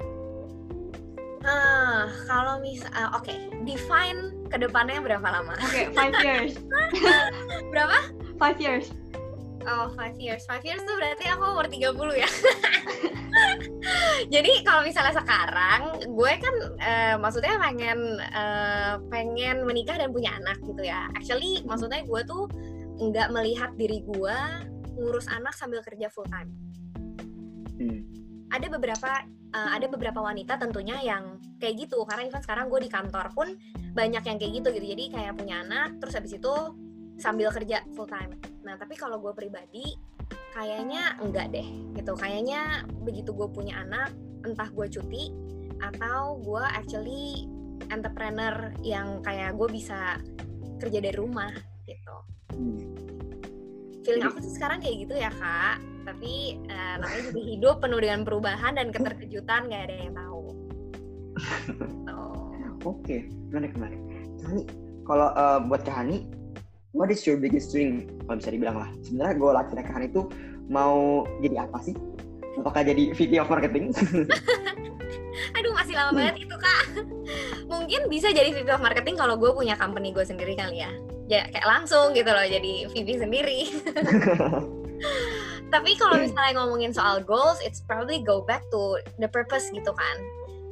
[1.45, 3.49] uh, kalau misal uh, oke okay.
[3.63, 6.57] define ke depannya berapa lama oke okay, five years
[7.71, 7.97] berapa
[8.37, 8.91] five years
[9.61, 10.41] Oh, five years.
[10.49, 12.29] Five years tuh berarti aku umur 30 ya.
[14.33, 20.57] Jadi kalau misalnya sekarang, gue kan uh, maksudnya pengen uh, pengen menikah dan punya anak
[20.65, 21.05] gitu ya.
[21.13, 22.49] Actually, maksudnya gue tuh
[23.01, 24.37] nggak melihat diri gue
[25.01, 26.53] ngurus anak sambil kerja full time.
[27.81, 28.05] Hmm.
[28.53, 29.25] Ada beberapa
[29.57, 33.57] uh, ada beberapa wanita tentunya yang kayak gitu karena kan sekarang gue di kantor pun
[33.97, 36.53] banyak yang kayak gitu gitu jadi kayak punya anak terus habis itu
[37.17, 38.37] sambil kerja full time.
[38.61, 39.97] Nah tapi kalau gue pribadi
[40.53, 44.11] kayaknya enggak deh gitu kayaknya begitu gue punya anak
[44.43, 45.31] entah gue cuti
[45.81, 47.49] atau gue actually
[47.89, 50.17] entrepreneur yang kayak gue bisa
[50.81, 51.51] kerja dari rumah
[51.85, 52.17] gitu.
[52.57, 53.11] Hmm
[54.01, 55.77] feeling aku sih sekarang kayak gitu ya kak.
[56.01, 60.39] Tapi uh, namanya juga hidup penuh dengan perubahan dan keterkejutan gak ada yang tahu.
[62.09, 62.51] Oh.
[62.81, 63.29] oke okay.
[63.53, 64.01] menarik menarik.
[64.41, 64.61] Hani
[65.05, 66.25] kalau uh, buat Kak Hani
[66.97, 68.09] what is your biggest dream?
[68.25, 68.89] Kalau bisa dibilang lah.
[69.05, 70.21] Sebenarnya gue laki Kak Hani itu
[70.67, 71.93] mau jadi apa sih?
[72.59, 73.93] Apakah jadi VP of marketing?
[75.57, 76.83] Aduh masih lama banget itu kak.
[77.71, 80.91] Mungkin bisa jadi VP of marketing kalau gue punya company gue sendiri kali ya
[81.31, 83.71] ya kayak langsung gitu loh jadi VP sendiri.
[85.73, 90.17] Tapi kalau misalnya ngomongin soal goals, it's probably go back to the purpose gitu kan.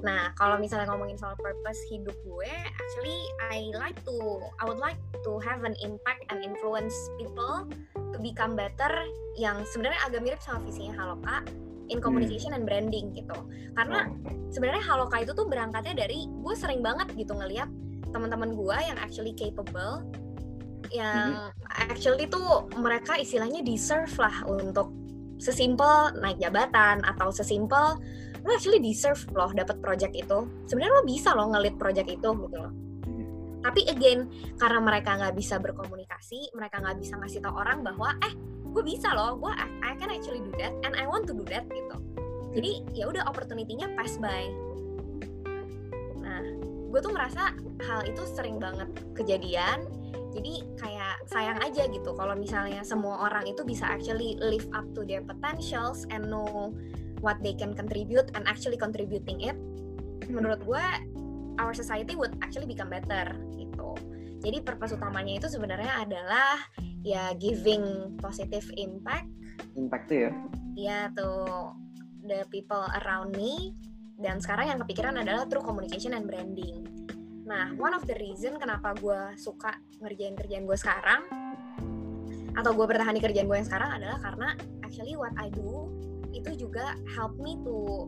[0.04, 5.00] Nah, kalau misalnya ngomongin soal purpose hidup gue, actually I like to I would like
[5.24, 8.92] to have an impact and influence people to become better
[9.40, 11.48] yang sebenarnya agak mirip sama visinya Haloka
[11.88, 12.60] in communication hmm.
[12.60, 13.40] and branding gitu.
[13.80, 14.36] Karena oh.
[14.52, 17.72] sebenarnya Haloka itu tuh berangkatnya dari gue sering banget gitu ngeliat
[18.12, 20.04] teman-teman gue yang actually capable
[20.90, 24.92] yang actually tuh mereka istilahnya deserve lah untuk
[25.40, 27.96] sesimpel naik jabatan atau sesimpel
[28.40, 30.48] lo actually deserve loh dapat project itu.
[30.68, 32.74] Sebenarnya lo bisa loh ngelit project itu gitu loh.
[33.60, 38.34] Tapi again karena mereka nggak bisa berkomunikasi mereka nggak bisa ngasih tau orang bahwa eh
[38.70, 39.52] gue bisa loh gue
[39.84, 41.98] I can actually do that and I want to do that gitu.
[42.56, 44.48] Jadi ya udah opportunity-nya pass by.
[46.24, 47.52] Nah gue tuh merasa
[47.84, 49.84] hal itu sering banget kejadian
[50.30, 55.02] jadi kayak sayang aja gitu kalau misalnya semua orang itu bisa actually live up to
[55.02, 56.70] their potentials and know
[57.26, 59.58] what they can contribute and actually contributing it.
[60.30, 60.86] Menurut gue
[61.58, 63.98] our society would actually become better gitu.
[64.40, 66.62] Jadi purpose utamanya itu sebenarnya adalah
[67.02, 69.28] ya giving positive impact.
[69.74, 70.32] Impact tuh ya?
[70.78, 71.74] Ya tuh
[72.22, 73.74] the people around me.
[74.20, 76.84] Dan sekarang yang kepikiran adalah true communication and branding
[77.50, 81.26] Nah, one of the reason kenapa gue suka ngerjain kerjaan gue sekarang
[82.54, 84.54] atau gue bertahan di kerjaan gue yang sekarang adalah karena
[84.86, 85.90] actually what I do
[86.30, 88.06] itu juga help me to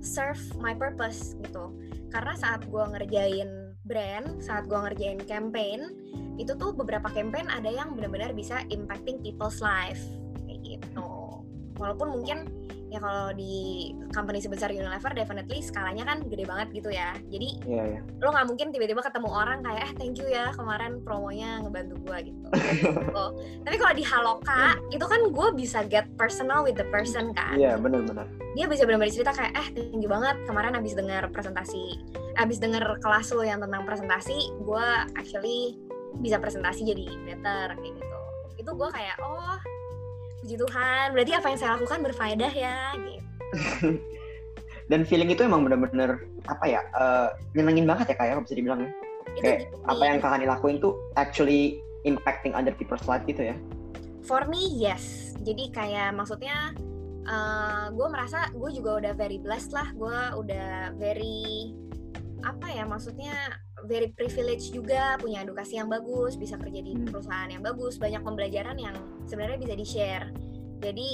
[0.00, 1.68] serve my purpose gitu.
[2.08, 5.92] Karena saat gue ngerjain brand, saat gue ngerjain campaign,
[6.40, 10.00] itu tuh beberapa campaign ada yang benar-benar bisa impacting people's life
[10.48, 11.44] kayak gitu.
[11.76, 12.48] Walaupun mungkin
[12.92, 17.84] ya kalau di company sebesar Unilever definitely skalanya kan gede banget gitu ya jadi yeah,
[17.96, 18.02] yeah.
[18.20, 22.18] lo nggak mungkin tiba-tiba ketemu orang kayak eh thank you ya kemarin promonya ngebantu gue
[22.28, 22.40] gitu
[23.16, 23.32] oh.
[23.64, 24.92] tapi kalau di Haloka hmm.
[24.92, 28.84] itu kan gue bisa get personal with the person kan iya yeah, benar-benar dia bisa
[28.84, 31.96] benar-benar cerita kayak eh thank you banget kemarin abis dengar presentasi
[32.36, 34.86] abis dengar kelas lo yang tentang presentasi gue
[35.16, 35.80] actually
[36.20, 38.18] bisa presentasi jadi better kayak gitu
[38.60, 39.56] itu gue kayak oh
[40.42, 43.22] puji Tuhan berarti apa yang saya lakukan berfaedah ya gitu
[44.90, 48.90] dan feeling itu emang bener-bener apa ya uh, nyenengin banget ya kayak bisa dibilang ya.
[49.40, 49.88] Kayak gini.
[49.88, 53.56] apa yang kakak lakuin tuh actually impacting other people's life gitu ya
[54.22, 55.34] For me, yes.
[55.42, 56.70] Jadi kayak maksudnya
[57.94, 59.90] gue merasa gue juga udah very blessed lah.
[59.98, 61.74] Gue udah very
[62.42, 63.34] apa ya maksudnya
[63.86, 67.06] very privileged juga punya edukasi yang bagus, bisa kerja di Hmm.
[67.06, 68.94] perusahaan yang bagus, banyak pembelajaran yang
[69.26, 70.26] sebenarnya bisa di share.
[70.82, 71.08] Jadi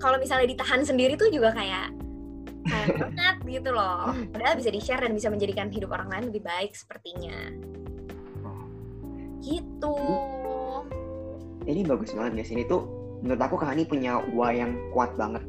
[0.00, 1.92] kalau misalnya ditahan sendiri tuh juga kayak
[2.64, 4.10] kayak banget gitu loh.
[4.32, 7.52] Padahal bisa di share dan bisa menjadikan hidup orang lain lebih baik sepertinya.
[9.42, 9.96] Gitu.
[11.66, 12.86] ini bagus banget guys ini tuh
[13.22, 15.42] menurut aku Kak Hani punya why yang kuat banget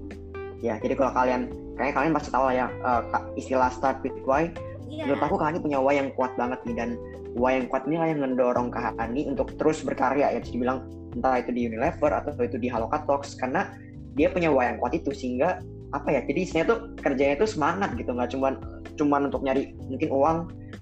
[0.62, 3.02] ya jadi kalau kalian kayaknya kalian pasti tahu lah ya uh,
[3.38, 4.50] istilah start with why
[4.94, 5.10] Iya.
[5.10, 6.90] menurut aku Kak Hani punya why yang kuat banget nih dan
[7.34, 10.40] why yang kuat ini yang mendorong Kak Hani untuk terus berkarya ya.
[10.40, 10.86] Bisa dibilang
[11.18, 13.74] entah itu di Unilever atau itu di Halokat Talks karena
[14.14, 15.62] dia punya why yang kuat itu sehingga
[15.94, 18.14] apa ya jadi istilahnya tuh kerjanya tuh semangat gitu.
[18.14, 18.54] Nggak cuman
[18.94, 20.38] cuman untuk nyari mungkin uang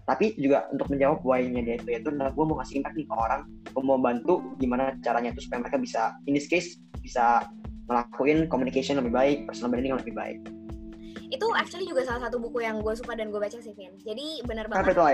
[0.09, 3.16] tapi juga untuk menjawab why-nya dia itu yaitu adalah gue mau ngasih impact nih ke
[3.16, 3.41] orang
[3.72, 7.47] gue mau bantu gimana caranya tuh supaya mereka bisa in this case bisa
[7.88, 10.38] ngelakuin communication lebih baik personal branding yang lebih baik
[11.32, 13.95] itu actually juga salah satu buku yang gue suka dan gue baca sih Vin.
[13.97, 14.93] Jadi Tapi banget.
[14.93, 15.05] Tuh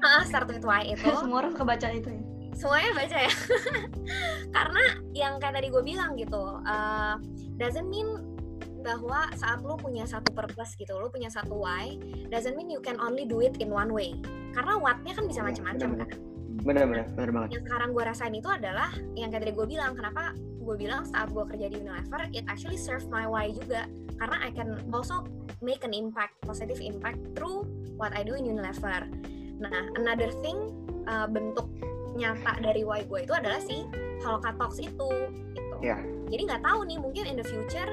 [0.00, 1.08] Ah, Start with Why itu.
[1.24, 2.22] Semua orang suka baca itu ya.
[2.54, 3.32] semuanya baca ya.
[4.56, 7.18] Karena yang kayak tadi gue bilang gitu uh,
[7.56, 8.06] doesn't mean
[8.78, 11.96] bahwa saat lu punya satu purpose gitu lu punya satu why
[12.28, 14.14] doesn't mean you can only do it in one way.
[14.52, 16.06] Karena what-nya kan bisa Iya, macam-macam benar-benar.
[16.06, 16.20] kan.
[16.54, 17.48] Bener-bener bener banget.
[17.50, 20.22] Yang sekarang gue rasain itu adalah yang kayak tadi gue bilang kenapa
[20.64, 23.86] gue bilang saat gue kerja di Unilever it actually serve my why juga.
[24.16, 25.28] Karena I can also
[25.60, 27.68] make an impact positive impact through
[28.00, 29.06] what I do in Unilever.
[29.60, 30.72] Nah another thing
[31.06, 31.68] uh, bentuk
[32.16, 33.84] nyata dari why gue itu adalah si
[34.24, 35.08] Holocat Talks itu
[35.52, 35.76] gitu.
[35.84, 36.00] Iya.
[36.32, 37.92] jadi nggak tahu nih mungkin in the future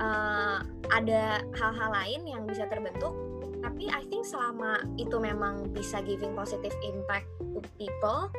[0.00, 3.12] uh, ada hal-hal lain yang bisa terbentuk.
[3.60, 8.30] Tapi I think selama itu memang bisa giving positive impact to people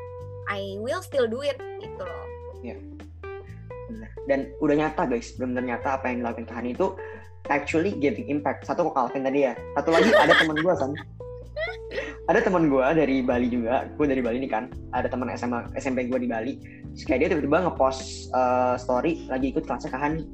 [0.47, 2.25] I will still do it gitu loh
[3.87, 4.09] Bener.
[4.27, 5.33] dan udah nyata guys.
[5.39, 6.87] Benar-benar nyata apa yang dilakukan Kak Hani itu
[7.47, 8.67] actually giving impact.
[8.67, 9.53] Satu kok Alvin tadi ya.
[9.79, 10.91] Satu lagi ada teman gue kan
[12.27, 13.87] ada teman gue dari Bali juga.
[13.95, 14.67] Gue dari Bali nih kan.
[14.91, 16.59] Ada teman SMA SMP gue di Bali.
[16.91, 20.27] Terus kayak dia tiba-tiba ngepost uh, story lagi ikut kelasnya Kak Hani.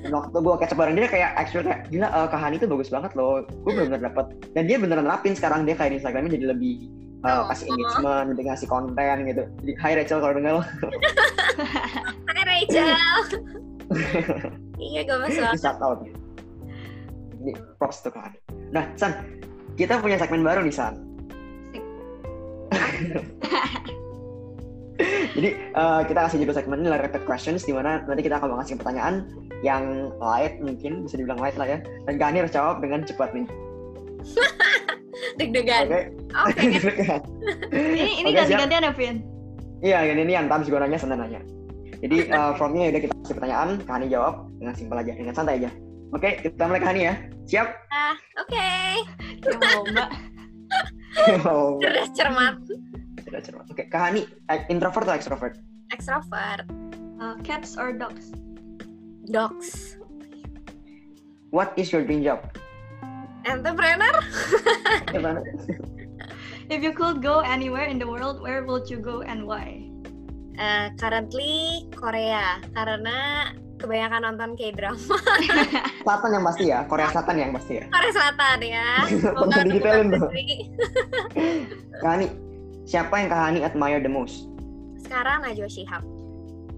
[0.00, 2.88] Dan waktu gue up bareng dia kayak actually kayak gila uh, Kak Hani itu bagus
[2.88, 3.44] banget loh.
[3.44, 4.26] Gue benar-benar dapet.
[4.56, 5.68] Dan dia beneran nerapin sekarang.
[5.68, 6.74] Dia kayak di Instagramnya jadi lebih
[7.24, 9.42] uh, kasih engagement, jadi ngasih konten gitu.
[9.64, 10.62] Jadi, Hai Rachel kalau denger lo.
[12.28, 12.88] Hai Rachel
[14.78, 15.98] iya gue masuk shout out.
[17.42, 18.30] Ini props tuh kan.
[18.70, 19.26] Nah, San,
[19.74, 20.94] kita punya segmen baru nih, San.
[25.30, 28.76] Jadi eh, kita kasih judul segmen ini rapid questions di mana nanti kita akan ngasih
[28.76, 29.24] pertanyaan
[29.64, 31.78] yang light mungkin bisa dibilang light lah ya.
[32.06, 33.46] Dan Kak Hani harus jawab dengan cepat nih.
[35.38, 36.00] Deg-degan Oke.
[36.34, 36.62] oke
[37.94, 39.16] Ini ini ganti-gantian ya, Vin?
[39.80, 41.40] Iya, nih Antam juga nanya, Sana nanya.
[42.00, 45.60] Jadi uh, formnya udah kita kasih pertanyaan, Kak Hani jawab dengan simpel aja, dengan santai
[45.60, 45.70] aja.
[46.16, 47.14] Oke, kita mulai Kak Hani ya.
[47.48, 47.68] Siap?
[48.40, 48.68] oke
[49.40, 50.10] Kayak mau mbak.
[51.82, 52.56] Cerdas cermat
[53.20, 53.64] Sudah cermat.
[53.68, 55.54] Oke, Kak Hani, eh, introvert atau extrovert?
[55.90, 56.64] extrovert
[57.20, 58.32] Uh, cats or dogs?
[59.28, 60.00] dogs
[61.52, 62.40] What is your dream job?
[63.46, 64.14] Entrepreneur?
[66.70, 69.90] If you could go anywhere in the world, where would you go and why?
[70.54, 75.16] Eh, currently Korea karena kebanyakan nonton K-drama
[76.04, 77.84] Selatan yang pasti ya, Korea Selatan yang pasti ya.
[77.90, 78.88] Korea Selatan ya.
[79.34, 80.20] Perlu didetailin tuh.
[80.30, 80.46] negeri.
[81.98, 82.26] Kak Hani,
[82.86, 84.46] siapa yang Kak Hani admire the most?
[85.02, 86.04] Sekarang Najwa Shihab.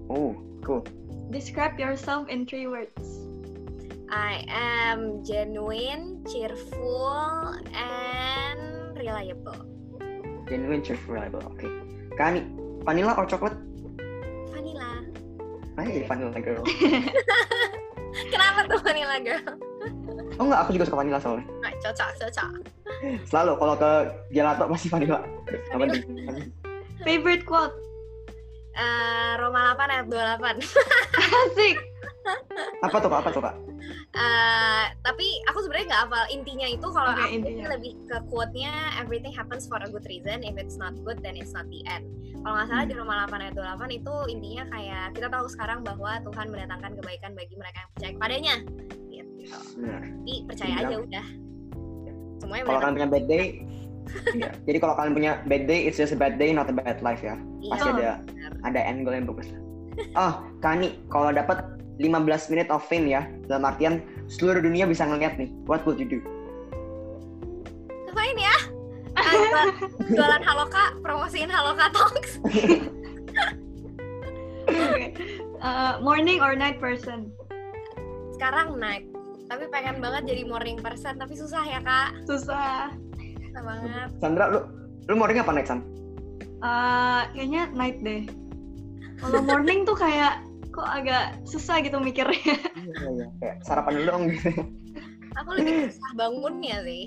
[0.09, 0.33] Oh,
[0.65, 0.81] cool.
[1.29, 3.22] Describe yourself in three words.
[4.13, 9.57] I am genuine, cheerful, and reliable.
[10.45, 11.41] Genuine, cheerful, reliable.
[11.49, 11.65] Oke.
[12.13, 12.45] Kak Hani,
[12.85, 13.57] vanilla or chocolate?
[14.53, 15.01] Vanilla.
[15.81, 16.61] Jadi vanilla girl.
[18.33, 19.57] Kenapa tuh vanilla girl?
[20.37, 21.49] Oh enggak, aku juga suka vanilla soalnya.
[21.65, 22.51] Nggak cocok, cocok.
[23.25, 23.91] Selalu kalau ke
[24.29, 25.25] gelato pasti vanilla.
[25.73, 26.53] Penting.
[27.01, 27.73] Favorite quote?
[28.77, 30.05] Eh, Roma 8 ayat
[30.37, 30.61] 28.
[31.49, 31.77] Asik.
[32.81, 33.19] Apa tuh Kak?
[33.19, 33.55] Apa tuh Kak?
[34.13, 37.65] Eh, tapi aku sebenarnya nggak hafal intinya itu kalau Oke, aku intinya.
[37.75, 41.51] lebih ke quote-nya everything happens for a good reason if it's not good then it's
[41.51, 42.07] not the end
[42.41, 42.89] kalau nggak salah Hmm.
[42.89, 47.31] di Roma 8 ayat 28 itu intinya kayak kita tahu sekarang bahwa Tuhan mendatangkan kebaikan
[47.33, 48.55] bagi mereka yang percaya kepadanya
[49.09, 49.31] gitu
[49.77, 50.01] Benar.
[50.23, 51.25] jadi percaya aja udah
[52.39, 53.45] semuanya Kalau kalian punya bad day,
[54.35, 54.51] iya.
[54.61, 57.19] Jadi kalau kalian punya bad day, it's just a bad day, not a bad life
[57.19, 57.39] ya.
[57.65, 58.51] Pasti ada benar.
[58.67, 59.47] ada end goal yang bagus.
[60.13, 61.63] Oh, Kani, kalau dapat
[62.01, 63.27] 15 minute of fame ya.
[63.45, 65.49] Dalam artian seluruh dunia bisa ngeliat nih.
[65.69, 66.19] What would you do?
[68.09, 68.57] Ngapain ya?
[69.13, 69.69] Ah, jualan,
[70.09, 72.41] jualan Haloka, promosiin Haloka Talks.
[74.63, 75.11] Okay.
[75.59, 77.31] Uh, morning or night person?
[78.35, 79.03] Sekarang night.
[79.51, 82.15] Tapi pengen banget jadi morning person, tapi susah ya kak.
[82.25, 82.89] Susah.
[83.19, 84.07] Susah banget.
[84.23, 84.59] Sandra, lu
[85.11, 85.83] lu morning apa night, San?
[86.63, 88.23] Uh, kayaknya night deh.
[89.19, 90.41] Kalau morning tuh kayak
[90.73, 92.35] kok agak susah gitu mikirnya.
[92.83, 93.27] Iya, iya.
[93.39, 94.49] Kayak sarapan dulu dong gitu.
[95.39, 97.03] Aku lebih susah bangunnya sih.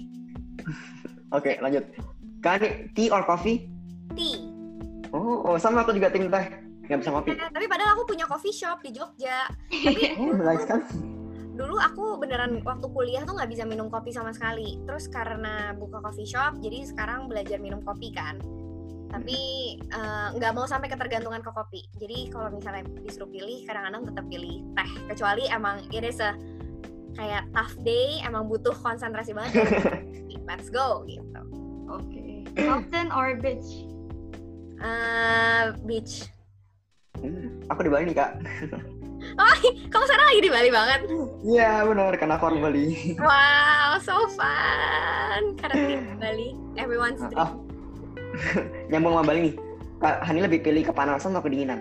[1.34, 1.84] Oke, lanjut.
[2.40, 3.68] Kani, tea or coffee?
[4.16, 4.40] Tea.
[5.12, 6.46] Oh, oh, sama aku juga tim teh.
[6.86, 7.34] Nggak bisa ngopi.
[7.34, 9.50] Eh, tapi padahal aku punya coffee shop di Jogja.
[9.84, 10.80] Tapi Oh, nice kan?
[11.56, 14.76] dulu aku beneran waktu kuliah tuh nggak bisa minum kopi sama sekali.
[14.84, 18.36] Terus karena buka coffee shop, jadi sekarang belajar minum kopi kan.
[19.16, 19.40] Tapi
[19.80, 21.88] eh, nggak mau sampai ketergantungan ke kopi.
[21.96, 24.90] Jadi kalau misalnya disuruh pilih, kadang-kadang tetap pilih teh.
[25.08, 26.36] Kecuali emang it is a
[27.16, 29.56] kayak tough day, emang butuh konsentrasi banget.
[30.48, 31.40] Let's go gitu.
[31.88, 32.44] Oke.
[32.68, 33.88] Mountain or beach?
[34.84, 36.28] Eh, beach.
[37.16, 38.32] Hmm, aku di Bali nih, Kak.
[39.92, 41.00] Kamu sekarang lagi di Bali banget.
[41.40, 42.12] Iya, benar.
[42.20, 43.16] Karena aku orang Bali.
[43.16, 45.56] Wow, so fun.
[45.56, 47.64] Karena di Bali, everyone's dream.
[48.90, 49.54] Nyambung sama Bali nih.
[49.96, 51.80] Kak Hani lebih pilih kepanasan atau kedinginan?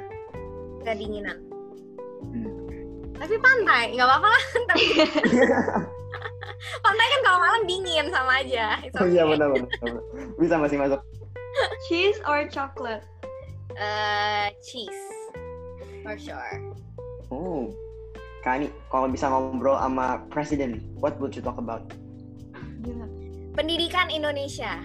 [0.86, 1.42] kedinginan.
[2.30, 2.54] Hmm.
[3.18, 4.44] Tapi pantai, nggak apa-apa lah.
[4.70, 4.84] Tapi
[6.86, 8.78] pantai kan kalau malam dingin sama aja.
[8.86, 9.34] It's Oh iya okay.
[9.34, 9.70] benar benar.
[9.82, 10.04] benar.
[10.38, 11.02] Bisa masih masuk.
[11.90, 13.02] Cheese or chocolate?
[13.76, 15.04] Eh, cheese,
[16.06, 16.62] for sure.
[17.28, 17.74] Oh.
[18.46, 21.82] Kak Hani, kalau bisa ngobrol sama presiden, what would you talk about?
[23.58, 24.78] Pendidikan Indonesia.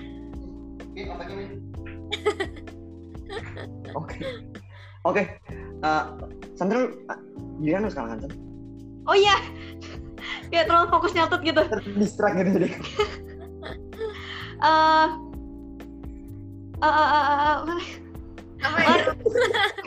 [4.01, 4.19] Oke.
[5.07, 5.23] Oke.
[5.81, 6.05] Eh,
[6.59, 6.91] Sandra,
[7.63, 8.33] giliran lu sekarang kan?
[9.09, 9.37] Oh iya.
[10.51, 11.63] Kayak terlalu fokus nyatet gitu.
[11.67, 12.69] Terdistract gitu jadi.
[14.61, 15.09] Eh
[16.85, 17.81] eh, eh, eh, eh,
[18.61, 19.17] ya?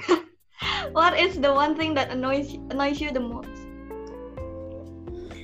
[0.98, 3.54] What is the one thing that annoys annoys you the most?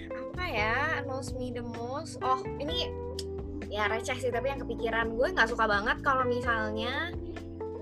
[0.09, 1.05] Apa ya?
[1.05, 2.17] Knows me the most.
[2.25, 2.89] Oh, ini
[3.69, 5.13] ya receh sih tapi yang kepikiran.
[5.13, 7.13] Gue nggak suka banget kalau misalnya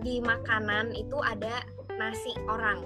[0.03, 1.63] di makanan itu ada
[1.95, 2.83] nasi orang.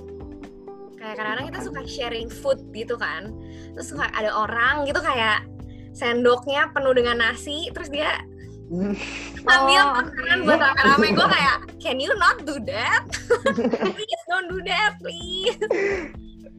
[1.02, 3.34] Kayak kadang-kadang kita suka sharing food gitu kan.
[3.74, 5.50] Terus suka ada orang gitu kayak
[5.92, 8.24] sendoknya penuh dengan nasi terus dia
[9.44, 11.08] ngambil Oh, makanan buat rame-rame.
[11.18, 13.04] Gue kayak can you not do that?
[13.98, 15.60] Please don't do that please.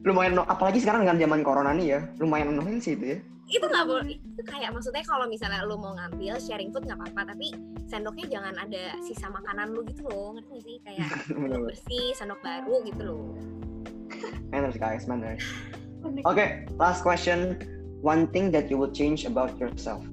[0.03, 3.19] Lumayan apalagi sekarang dengan zaman corona nih ya lumayan annoying sih itu ya
[3.53, 4.15] itu nggak boleh.
[4.17, 7.53] Itu kayak maksudnya kalau misalnya lu mau ngambil sharing food nggak apa-apa tapi
[7.85, 10.75] sendoknya jangan ada sisa makanan lu gitu loh ngerti nggak sih?
[10.81, 11.07] Kayak
[11.69, 13.29] bersih sendok baru gitu loh.
[14.49, 15.43] Manners guys manners
[16.23, 16.45] oke
[16.75, 17.57] last question.
[18.03, 20.03] One thing that you would change about yourself?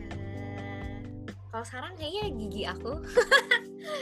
[0.00, 2.92] Eh, kalau sekarang kayaknya gigi aku.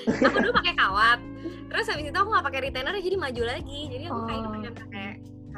[0.07, 1.19] Aku dulu pakai kawat.
[1.67, 3.81] Terus habis itu aku nggak pakai retainer jadi maju lagi.
[3.91, 4.27] Jadi aku Oh.
[4.27, 5.16] pengen pakai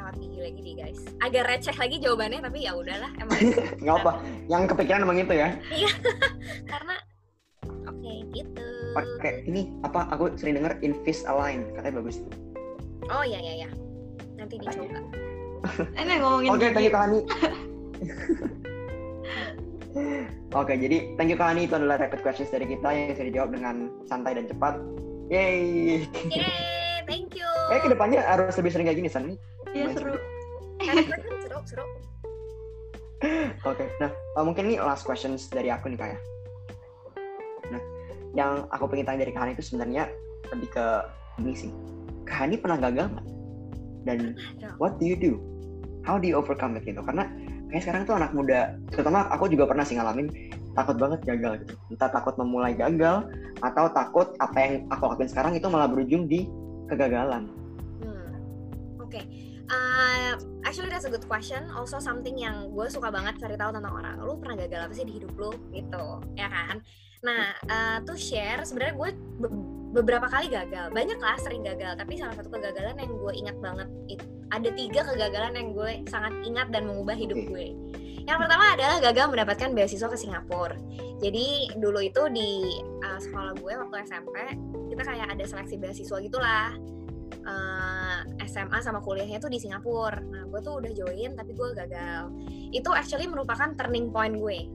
[0.09, 3.37] kawat gigi lagi deh guys agak receh lagi jawabannya tapi ya udahlah emang
[3.85, 4.11] nggak apa
[4.49, 5.49] yang kepikiran emang itu ya
[6.73, 6.95] karena
[7.85, 8.65] oke gitu
[8.97, 12.25] pakai ini apa aku sering denger Invisalign katanya bagus
[13.13, 13.69] oh ya ya ya
[14.41, 14.97] nanti dicoba
[15.99, 17.19] Ini ngomongin Oke, thank you Hani.
[20.55, 21.67] Oke, jadi thank you Kak Hani.
[21.67, 24.79] Itu adalah rapid questions dari kita yang bisa dijawab dengan santai dan cepat.
[25.27, 26.07] Yeay.
[26.31, 27.43] Yeay, thank you.
[27.75, 29.35] Eh, ke depannya harus lebih sering kayak gini, San.
[29.73, 30.13] Iya seru.
[31.43, 31.85] Seru, seru.
[33.67, 36.19] Oke, nah uh, mungkin ini last questions dari aku nih Kak ya.
[37.67, 37.81] Nah,
[38.31, 40.07] yang aku pengen tanya dari Kak Hani itu sebenarnya
[40.55, 40.85] lebih ke
[41.43, 41.71] ini sih.
[42.23, 43.25] Kak Hani pernah gagal nggak?
[44.07, 44.19] Dan
[44.79, 45.35] what do you do?
[46.07, 47.03] How do you overcome it gitu?
[47.03, 47.27] Karena
[47.67, 50.31] kayak sekarang tuh anak muda, terutama aku juga pernah sih ngalamin
[50.79, 51.73] takut banget gagal gitu.
[51.91, 53.27] Entah takut memulai gagal
[53.59, 56.47] atau takut apa yang aku lakuin sekarang itu malah berujung di
[56.87, 57.51] kegagalan.
[57.99, 58.31] Hmm.
[59.03, 59.19] Oke.
[59.69, 60.33] Uh,
[60.65, 61.61] actually that's a good question.
[61.77, 64.17] Also something yang gue suka banget cari tahu tentang orang.
[64.17, 65.53] Lu pernah gagal apa sih di hidup lu?
[65.69, 66.81] Gitu, ya kan?
[67.21, 69.09] Nah, uh, to share sebenarnya gue
[69.45, 69.55] be-
[69.93, 70.89] beberapa kali gagal.
[70.89, 75.01] Banyak lah sering gagal, tapi salah satu kegagalan yang gue ingat banget itu ada tiga
[75.05, 77.77] kegagalan yang gue sangat ingat dan mengubah hidup gue.
[78.25, 80.77] Yang pertama adalah gagal mendapatkan beasiswa ke Singapura.
[81.17, 84.37] Jadi dulu itu di uh, sekolah gue waktu SMP
[84.93, 86.73] kita kayak ada seleksi beasiswa gitulah
[88.49, 90.17] SMA sama kuliahnya tuh di Singapura.
[90.19, 92.33] Nah, gue tuh udah join tapi gue gagal.
[92.73, 94.65] Itu actually merupakan turning point gue.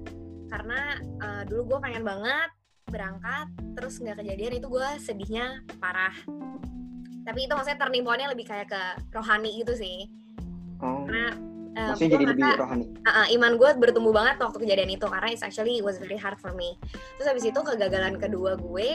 [0.47, 2.49] Karena eh, dulu gue pengen banget
[2.87, 6.15] berangkat, terus nggak kejadian itu gue sedihnya parah.
[7.25, 10.13] tapi itu maksudnya turning point-nya lebih kayak ke rohani gitu sih
[10.77, 11.09] Oh.
[11.09, 11.33] karena
[11.73, 12.85] uh, Maksudnya jadi lebih rohani.
[13.01, 16.37] uh, uh, iman gue bertumbuh banget waktu kejadian itu karena it's actually was very hard
[16.37, 16.77] for me.
[17.17, 18.91] Terus habis itu kegagalan kedua gue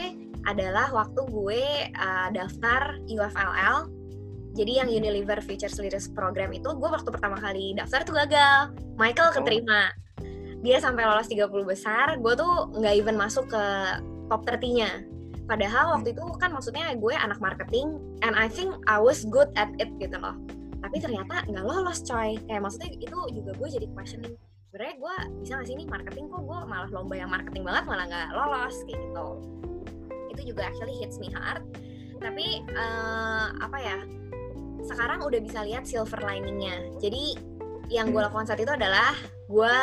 [0.45, 1.63] adalah waktu gue
[1.97, 3.89] uh, daftar UFLL.
[4.59, 8.75] Jadi yang Unilever Futures Leaders Program itu gue waktu pertama kali daftar tuh gagal.
[8.99, 9.95] Michael keterima.
[10.59, 13.63] Dia sampai lolos 30 besar, gue tuh nggak even masuk ke
[14.27, 15.07] top 30-nya.
[15.47, 19.71] Padahal waktu itu kan maksudnya gue anak marketing and I think I was good at
[19.79, 20.35] it gitu loh.
[20.83, 22.35] Tapi ternyata nggak lolos coy.
[22.43, 24.35] Kayak maksudnya itu juga gue jadi questioning
[24.69, 28.05] sebenarnya gue bisa nggak sih nih marketing kok gue malah lomba yang marketing banget malah
[28.11, 28.75] nggak lolos?
[28.83, 29.27] Kayak gitu.
[30.35, 31.63] Itu juga actually hits me hard.
[32.19, 33.97] Tapi eh, apa ya
[34.85, 36.91] sekarang udah bisa lihat silver liningnya.
[36.99, 37.35] Jadi
[37.89, 39.17] yang gue lakukan saat itu adalah
[39.49, 39.75] gue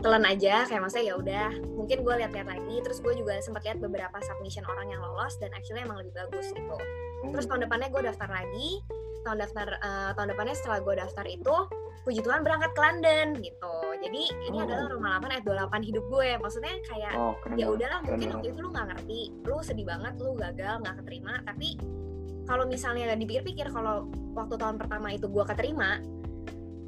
[0.00, 3.84] telan aja kayak maksudnya ya udah mungkin gue lihat-lihat lagi terus gue juga sempat lihat
[3.84, 6.76] beberapa submission orang yang lolos dan actually emang lebih bagus gitu.
[7.28, 8.80] Terus tahun depannya gue daftar lagi
[9.20, 11.56] tahun daftar eh, tahun depannya setelah gue daftar itu
[12.00, 13.74] puji Tuhan berangkat ke London gitu.
[14.00, 14.64] Jadi ini Oh.
[14.64, 16.28] adalah Roma 8 ayat 28 hidup gue.
[16.40, 20.32] Maksudnya kayak Oh, ya udahlah mungkin waktu itu lu nggak ngerti lu sedih banget lu
[20.32, 21.76] gagal nggak keterima tapi
[22.50, 26.02] kalau misalnya dipikir-pikir kalau waktu tahun pertama itu gue keterima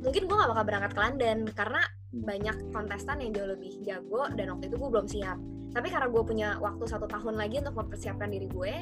[0.03, 4.51] mungkin gue nggak bakal berangkat ke London karena banyak kontestan yang jauh lebih jago dan
[4.53, 5.39] waktu itu gue belum siap.
[5.73, 8.75] Tapi karena gue punya waktu satu tahun lagi untuk mempersiapkan diri gue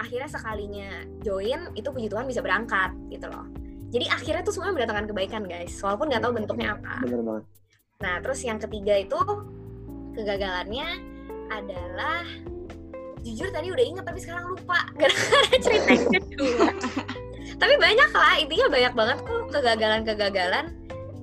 [0.00, 0.88] akhirnya sekalinya
[1.20, 3.44] join itu puji Tuhan bisa berangkat gitu loh.
[3.92, 7.02] Jadi akhirnya tuh semua mendatangkan kebaikan guys walaupun nggak tahu bentuknya apa.
[7.04, 7.44] Bener banget.
[8.00, 9.18] Nah, terus yang ketiga itu
[10.16, 10.88] kegagalannya
[11.52, 12.24] adalah
[13.22, 16.68] jujur tadi udah inget tapi sekarang lupa gara-gara cerita yang kedua.
[17.62, 20.66] tapi banyak lah, intinya banyak banget kok kegagalan-kegagalan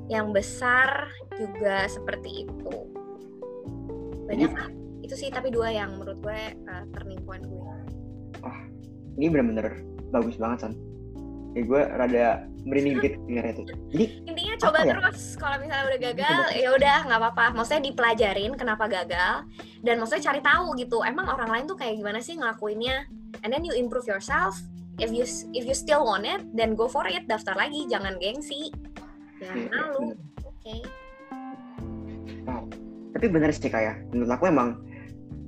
[0.09, 2.71] yang besar juga seperti itu.
[4.25, 4.67] Banyak lah.
[5.05, 7.75] Itu sih tapi dua yang menurut gue uh, turning point gue.
[9.19, 9.83] Ini bener-bener
[10.15, 10.73] bagus banget, San.
[11.51, 12.25] Kayak gue rada
[12.63, 13.65] merinding dikit dengarnya tuh.
[13.91, 14.93] Jadi, Intinya coba ya?
[14.95, 17.45] terus kalau misalnya udah gagal ya udah nggak apa-apa.
[17.57, 19.35] Maksudnya dipelajarin kenapa gagal
[19.86, 21.01] dan maksudnya cari tahu gitu.
[21.03, 23.07] Emang orang lain tuh kayak gimana sih ngelakuinnya?
[23.43, 24.59] And then you improve yourself.
[24.99, 25.23] If you
[25.55, 27.23] if you still want it, then go for it.
[27.32, 28.71] Daftar lagi, jangan gengsi.
[29.39, 29.99] Jangan iya, malu.
[30.11, 30.17] bener.
[30.43, 30.75] Oke.
[33.09, 34.80] tapi bener sih kayak menurut aku emang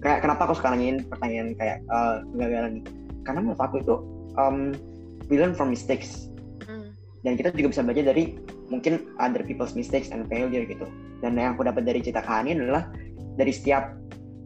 [0.02, 1.78] kayak kenapa aku suka nanyain pertanyaan kayak
[2.34, 2.84] kegagalan nih
[3.22, 3.96] karena menurut aku itu
[4.36, 4.74] um,
[5.30, 6.28] we learn from mistakes
[6.62, 6.94] Hmm.
[7.26, 8.38] dan kita juga bisa belajar dari
[8.70, 10.86] mungkin other people's mistakes and failure gitu
[11.26, 12.86] dan yang aku dapat dari cerita Kahani adalah
[13.34, 13.98] dari setiap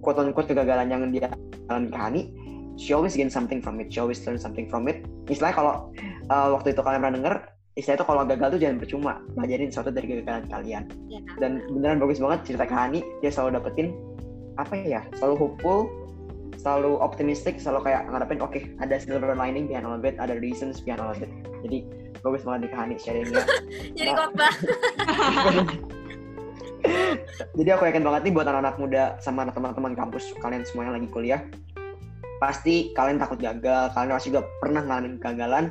[0.06, 1.34] quote unquote kegagalan yang dia
[1.74, 2.22] alami Kahani
[2.78, 5.74] she always gain something from it she always learn something from it istilahnya kalau
[6.30, 7.36] uh, waktu itu kalian pernah denger
[7.76, 11.20] istilahnya itu kalau gagal tuh jangan percuma belajarin sesuatu dari kegagalan kalian Ya.
[11.42, 13.88] dan beneran bagus banget cerita Kahani dia selalu dapetin
[14.62, 15.90] apa ya selalu hopeful
[16.56, 20.80] selalu optimistic selalu kayak ngarepin oke ada silver lining behind all of it ada reasons
[20.80, 21.28] behind all of it
[21.68, 21.84] jadi
[22.24, 23.44] bagus banget di Kahani sharingnya
[24.00, 24.16] Jadi Nah.
[24.18, 24.54] khotbah.
[27.58, 31.10] jadi aku yakin banget nih buat anak-anak muda sama teman-teman kampus kalian semua yang lagi
[31.10, 31.42] kuliah
[32.40, 35.66] pasti kalian takut gagal kalian pasti juga pernah ngalamin kegagalan.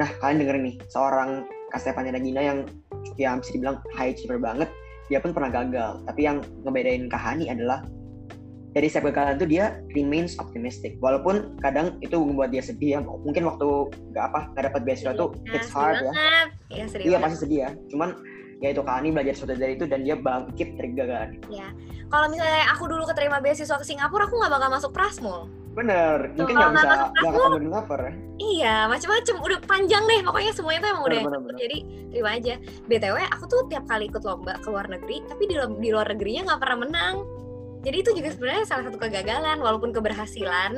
[0.00, 2.58] Nah kalian dengerin nih seorang Kak Stefania Nagina yang
[3.20, 4.68] ya bisa dibilang high achiever banget
[5.12, 6.00] dia pun pernah gagal.
[6.08, 7.84] Tapi yang ngebedain Kahani adalah
[8.70, 10.94] dari setiap kegagalan itu dia remains optimistic.
[11.02, 15.34] Walaupun kadang itu membuat dia sedih ya mungkin waktu nggak apa nggak dapat beasiswa tuh
[15.34, 16.00] Nah, it's sedih hard ya.
[16.00, 16.48] banget.
[16.70, 17.22] Iya, iya banget.
[17.26, 17.70] pasti sedih ya.
[17.92, 18.10] Cuman
[18.60, 21.28] ya itu Kahani belajar sesuatu dari itu dan dia bangkit dari kegagalan
[22.10, 25.46] Kalau misalnya aku dulu keterima beasiswa ke Singapura, aku nggak bakal masuk Prasmul.
[25.70, 27.70] bener mungkin Kalau nggak bisa nggak ketemu
[28.02, 29.36] ya Iya, macam-macam.
[29.44, 30.20] Udah panjang deh.
[30.24, 31.58] Pokoknya semuanya tuh emang udah Bener, bener.
[31.60, 32.54] Jadi terima aja.
[32.88, 36.42] BTW, aku tuh tiap kali ikut lomba ke luar negeri, tapi di, di luar negerinya
[36.50, 37.16] nggak pernah menang.
[37.84, 39.60] Jadi itu juga sebenarnya salah satu kegagalan.
[39.60, 40.72] Walaupun keberhasilan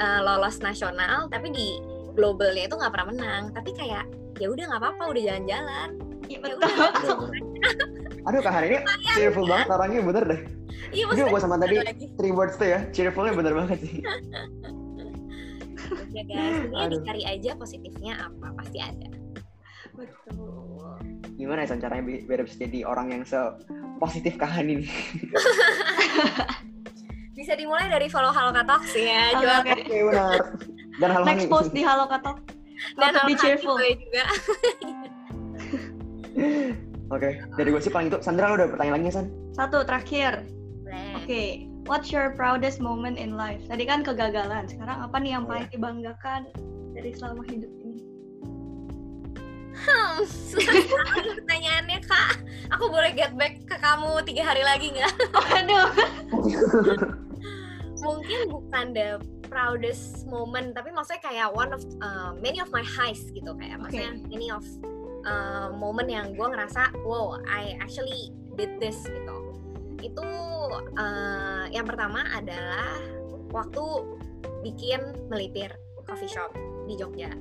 [0.00, 1.76] eh, lolos nasional, tapi di
[2.16, 3.42] globalnya itu nggak pernah menang.
[3.52, 4.04] Tapi kayak
[4.40, 5.88] ya udah nggak apa-apa, udah jalan-jalan.
[6.26, 6.58] Iya Ya betul.
[6.58, 8.26] udah.
[8.26, 8.78] aduh Kak Hani ini
[9.12, 10.40] cheerful banget orangnya bener deh
[10.88, 11.30] Iya maksudnya.
[11.30, 12.06] gue sama tadi lagi.
[12.14, 14.02] three words tuh ya cheerfulnya bener banget sih
[16.08, 19.06] Ya guys, ini dicari aja positifnya apa, pasti ada.
[19.92, 20.98] Betul.
[21.36, 23.36] gimana ya caranya bi- biar bisa jadi orang yang se
[23.96, 24.90] positif Kak Hani nih
[27.36, 29.72] Bisa dimulai dari follow Halo Katox ya, Oke, jual oke.
[29.76, 30.40] oke benar
[30.96, 32.40] dan hal Next post di Halo Katok.
[32.96, 33.76] dan Halo cheerful.
[33.76, 34.24] Hati gue juga.
[37.14, 39.26] oke dari gue sih paling itu Sandra lo udah pertanyaan lagi ya, San
[39.56, 40.44] Satu terakhir.
[41.16, 43.64] Oke, what's your proudest moment in life?
[43.66, 44.68] Tadi kan kegagalan.
[44.68, 46.52] Sekarang apa nih yang Oh, paling dibanggakan
[46.92, 47.98] dari selama hidup ini?
[49.76, 50.24] Hmm,
[51.40, 52.32] pertanyaannya kak.
[52.76, 55.14] Aku boleh get back ke kamu tiga hari lagi nggak?
[55.56, 55.88] Aduh.
[58.06, 63.22] Mungkin bukan the proudest moment tapi maksudnya kayak one of uh, many of my highs
[63.30, 64.62] gitu kayak maksudnya many of
[65.26, 69.36] uh, moment yang gue ngerasa wow I actually did this gitu.
[70.00, 70.26] Itu
[70.96, 72.96] uh, yang pertama adalah
[73.50, 73.84] waktu
[74.62, 75.74] bikin melipir
[76.06, 76.54] coffee shop
[76.86, 77.34] di Jogja.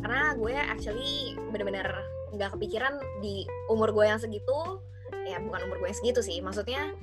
[0.00, 1.86] Karena gue actually bener-bener
[2.32, 4.80] nggak kepikiran di umur gue yang segitu
[5.26, 6.94] ya bukan umur gue yang segitu sih maksudnya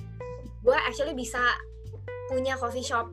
[0.63, 1.39] gue actually bisa
[2.31, 3.07] punya coffee shop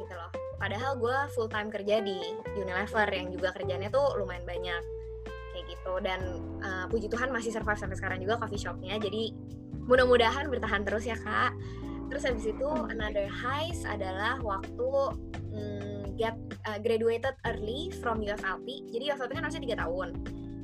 [0.00, 0.32] gitu loh.
[0.56, 2.16] Padahal gue full time kerja di
[2.56, 4.95] Unilever yang juga kerjanya tuh lumayan banyak
[5.86, 6.02] gitu.
[6.02, 6.20] Dan
[6.66, 8.98] uh, puji Tuhan masih survive sampai sekarang juga coffee shopnya.
[8.98, 9.30] Jadi
[9.86, 11.54] mudah-mudahan bertahan terus ya kak.
[12.10, 14.90] Terus habis itu another highs adalah waktu
[15.54, 16.34] mm, get
[16.66, 20.14] uh, graduated early from UFLP jadi UFLP kan harusnya tiga tahun.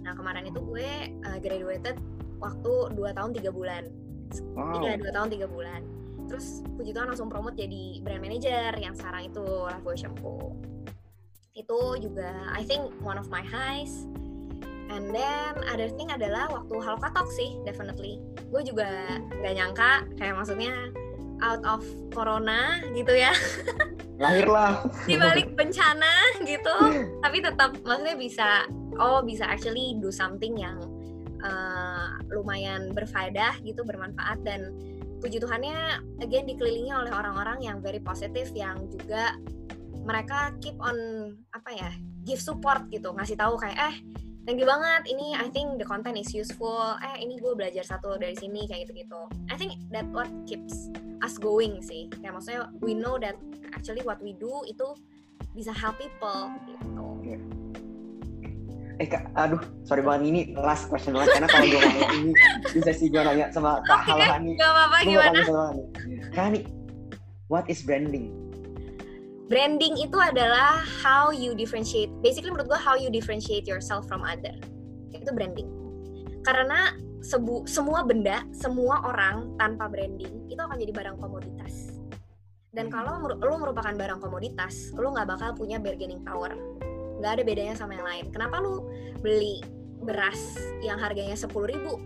[0.02, 0.90] Nah kemarin itu gue
[1.26, 1.98] uh, graduated
[2.38, 3.90] waktu dua tahun tiga bulan.
[4.56, 4.80] Wow.
[4.80, 5.82] iya dua tahun tiga bulan.
[6.30, 10.56] Terus puji Tuhan langsung promote jadi brand manager yang sekarang itu Lifebuoy Shampoo
[11.52, 14.08] itu juga I think one of my highs
[14.92, 18.20] and then other thing adalah waktu Halokatalk sih definitely.
[18.52, 20.72] Gue juga nggak nyangka kayak maksudnya
[21.42, 21.82] out of
[22.14, 23.34] corona gitu ya.
[24.22, 24.86] Lahirlah.
[25.08, 26.76] Di balik bencana gitu.
[27.24, 28.48] Tapi tetap maksudnya bisa
[29.00, 30.78] oh bisa actually do something yang
[31.42, 34.38] uh, lumayan berfaedah gitu bermanfaat.
[34.46, 34.70] Dan
[35.18, 39.34] puji Tuhannya again dikelilingi oleh orang-orang yang very positif yang juga
[40.02, 40.98] mereka keep on
[41.54, 41.90] apa ya
[42.22, 43.10] give support gitu.
[43.10, 43.96] Ngasih tahu kayak eh
[44.46, 45.06] thank you banget.
[45.06, 46.98] Ini I think the content is useful.
[47.00, 49.20] Eh ini gue belajar satu dari sini kayak gitu gitu
[49.50, 50.90] I think that what keeps
[51.22, 52.10] us going sih.
[52.18, 53.38] Kayak maksudnya we know that
[53.74, 54.94] actually what we do itu
[55.54, 57.02] bisa help people gitu.
[59.00, 60.28] Eh kak aduh sorry banget.
[60.28, 62.32] Ini last question banget karena kalau gue nanya ini
[62.74, 65.40] bisa sih gue nanya sama kak okay, Halahani gak apa-apa gimana?
[66.34, 66.60] kak Hani
[67.46, 68.41] what is branding
[69.52, 72.08] branding itu adalah how you differentiate.
[72.24, 74.56] Basically menurut gue how you differentiate yourself from other.
[75.12, 75.68] Itu branding.
[76.40, 82.00] Karena sebu semua benda semua orang tanpa branding itu akan jadi barang komoditas.
[82.72, 82.96] Dan hmm.
[82.96, 86.56] kalau lo merupakan barang komoditas lo nggak bakal punya bargaining power.
[87.20, 88.24] Nggak ada bedanya sama yang lain.
[88.32, 88.88] Kenapa lo
[89.20, 89.60] beli
[90.00, 92.00] beras yang harganya sepuluh ribu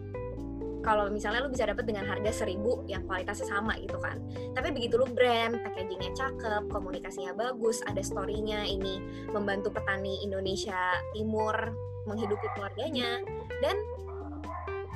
[0.87, 4.23] kalau misalnya lu bisa dapat dengan harga seribu yang kualitasnya sama gitu kan.
[4.55, 9.03] Tapi begitu lu brand packagingnya cakep komunikasinya bagus ada storynya ini
[9.35, 10.79] membantu petani Indonesia
[11.11, 11.75] Timur
[12.07, 13.19] menghidupi keluarganya
[13.59, 13.75] dan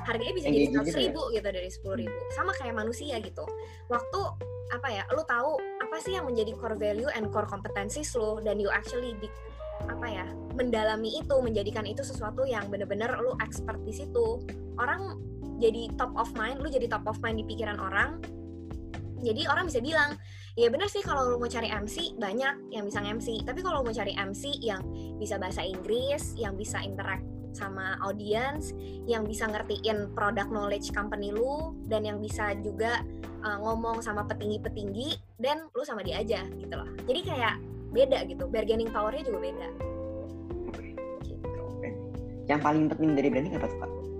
[0.07, 1.01] harganya bisa jadi seratus ya?
[1.11, 2.17] ribu gitu dari sepuluh ribu.
[2.31, 3.43] Sama kayak manusia gitu.
[3.91, 4.19] Waktu
[4.71, 8.55] apa ya lu tahu apa sih yang menjadi core value and core competencies lo dan
[8.55, 9.27] you actually di,
[9.83, 10.25] apa ya
[10.55, 14.39] mendalami itu menjadikan itu sesuatu yang bener-bener lu expert di situ
[14.79, 15.19] orang
[15.61, 18.17] jadi top of mind lu jadi top of mind di pikiran orang
[19.21, 20.17] jadi orang bisa bilang
[20.57, 23.93] ya bener sih kalau lu mau cari MC banyak yang bisa MC tapi kalau mau
[23.93, 24.81] cari MC yang
[25.21, 28.71] bisa bahasa Inggris yang bisa interact sama audience
[29.05, 33.03] yang bisa ngertiin product knowledge company lu dan yang bisa juga
[33.43, 36.87] uh, ngomong sama petinggi-petinggi dan lu sama dia aja gitu loh.
[37.05, 37.55] Jadi kayak
[37.91, 39.69] beda gitu bargaining powernya juga beda.
[42.47, 44.10] Yang paling penting dari branding apa tuh pak?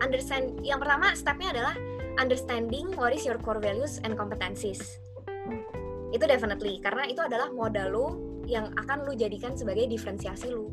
[0.00, 1.74] Understand yang pertama stepnya adalah
[2.18, 4.80] understanding what is your core values and competencies.
[6.10, 8.06] Itu definitely karena itu adalah modal lu
[8.50, 10.68] yang akan lu jadikan sebagai diferensiasi lu.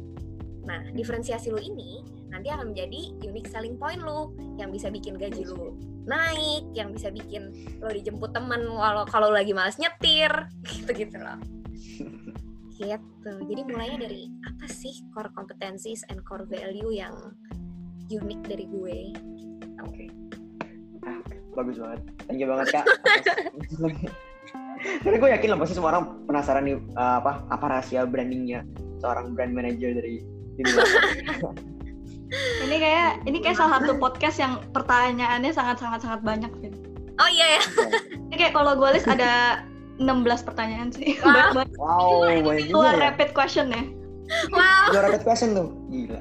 [0.66, 5.48] Nah diferensiasi lu ini nanti akan menjadi unique selling point lu yang bisa bikin gaji
[5.48, 7.52] lu naik yang bisa bikin
[7.84, 10.32] lo dijemput temen walau kalau lagi malas nyetir
[10.72, 11.40] gitu gitu loh.
[12.78, 13.34] Gitu.
[13.50, 17.34] Jadi mulainya dari apa sih core competencies and core value yang
[18.16, 18.98] unik dari gue
[19.84, 20.08] oke okay.
[21.04, 21.20] ah,
[21.60, 22.86] bagus banget thank you banget kak
[25.04, 28.64] karena gue yakin lah pasti semua orang penasaran nih uh, apa apa rahasia brandingnya
[29.02, 30.24] seorang brand manager dari
[30.58, 30.72] ini
[32.68, 36.72] ini kayak ini kayak salah satu podcast yang pertanyaannya sangat sangat sangat banyak sih.
[37.18, 37.62] Oh iya ya.
[38.28, 39.64] ini kayak kalau gue list ada
[40.02, 41.16] 16 pertanyaan sih.
[41.24, 42.94] Wow, wow banyak juga.
[42.94, 43.00] ya.
[43.00, 43.84] rapid question ya.
[44.52, 44.92] Wow.
[44.92, 45.72] Luar rapid question tuh.
[45.88, 46.20] Gila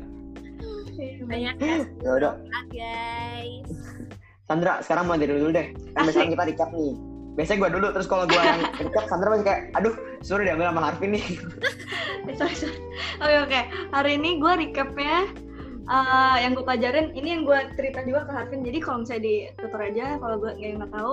[1.27, 1.77] banyak ya.
[2.07, 2.35] Udah
[2.71, 3.71] guys.
[4.47, 5.67] Sandra sekarang mulai dari dulu deh.
[5.99, 6.95] Kan biasanya kita recap nih.
[7.37, 10.81] Biasanya gue dulu terus kalau gue yang recap Sandra masih kayak aduh suruh diambil sama
[10.87, 11.25] Harvin nih.
[12.39, 12.79] Sorry sorry.
[13.23, 13.61] Oke oke.
[13.95, 15.31] Hari ini gue recapnya
[15.87, 18.67] uh, yang gue pelajarin ini yang gue cerita juga ke Harvin.
[18.67, 21.13] Jadi kalau misalnya di tutor aja kalau gue nggak tahu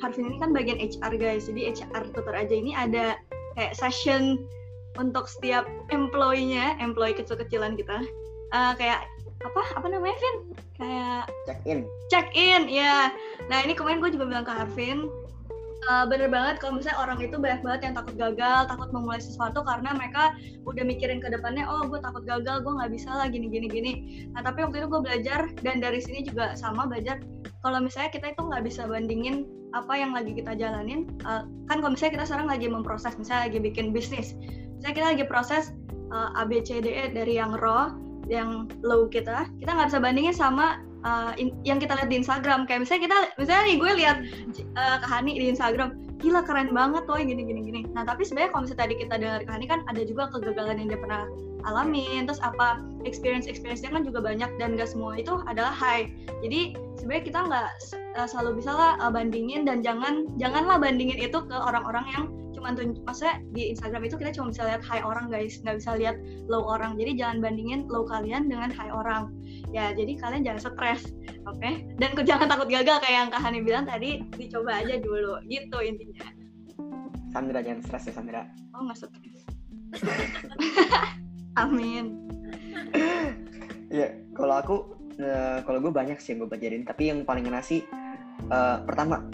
[0.00, 1.48] Harvin ini kan bagian HR guys.
[1.48, 3.16] Jadi HR tutor aja ini ada
[3.56, 4.40] kayak session
[4.98, 8.02] untuk setiap employee-nya, employee kecil-kecilan kita,
[8.52, 9.06] uh, kayak
[9.40, 9.62] apa?
[9.76, 10.36] Apa namanya Vin?
[10.76, 11.80] Kayak check in.
[12.08, 13.12] Check in ya
[13.50, 15.10] nah ini kemarin gue juga bilang ke Harvin
[15.88, 19.64] uh, bener banget kalau misalnya orang itu banyak banget yang takut gagal, takut memulai sesuatu
[19.64, 20.36] karena mereka
[20.68, 23.92] udah mikirin ke depannya, oh gue takut gagal, gue nggak bisa lah gini gini gini.
[24.36, 27.22] Nah tapi waktu itu gue belajar dan dari sini juga sama belajar
[27.64, 31.94] kalau misalnya kita itu nggak bisa bandingin apa yang lagi kita jalanin, uh, kan kalau
[31.94, 34.34] misalnya kita sekarang lagi memproses, misalnya lagi bikin bisnis,
[34.78, 35.70] misalnya kita lagi proses
[36.10, 37.94] uh, A B C D E dari yang raw,
[38.30, 42.64] yang low kita, kita nggak bisa bandingin sama uh, in, yang kita lihat di Instagram.
[42.64, 44.16] Kayak misalnya kita misalnya nih gue lihat
[44.78, 47.80] uh, Kahani di Instagram gila keren banget tuh gini gini gini.
[47.96, 51.00] Nah tapi sebenarnya kalau misalnya tadi kita dengar Kahani kan ada juga kegagalan yang dia
[51.00, 51.24] pernah
[51.68, 56.08] alamin terus apa experience experience dia kan juga banyak dan gak semua itu adalah high.
[56.40, 57.68] Jadi sebenarnya kita nggak
[58.16, 62.24] uh, selalu bisa lah uh, bandingin dan jangan janganlah bandingin itu ke orang-orang yang
[62.60, 65.56] cuma tuh maksudnya di Instagram itu kita cuma bisa lihat high orang guys.
[65.64, 67.00] Nggak bisa lihat low orang.
[67.00, 69.32] Jadi jangan bandingin low kalian dengan high orang.
[69.72, 71.08] Ya jadi kalian jangan stres
[71.48, 71.56] oke?
[71.56, 71.88] Okay?
[71.96, 75.40] dan jangan takut gagal kayak yang Kak Hani bilang tadi dicoba aja dulu.
[75.48, 76.28] Gitu intinya.
[77.32, 78.42] Sandra jangan stres ya Sandra.
[78.76, 79.42] Oh nggak stres.
[81.64, 82.20] Amin.
[83.88, 84.76] Ya kalau aku
[85.16, 86.84] uh, kalau gue banyak sih yang gue pelajarin.
[86.84, 87.80] Tapi yang paling ngena sih
[88.52, 89.24] uh, pertama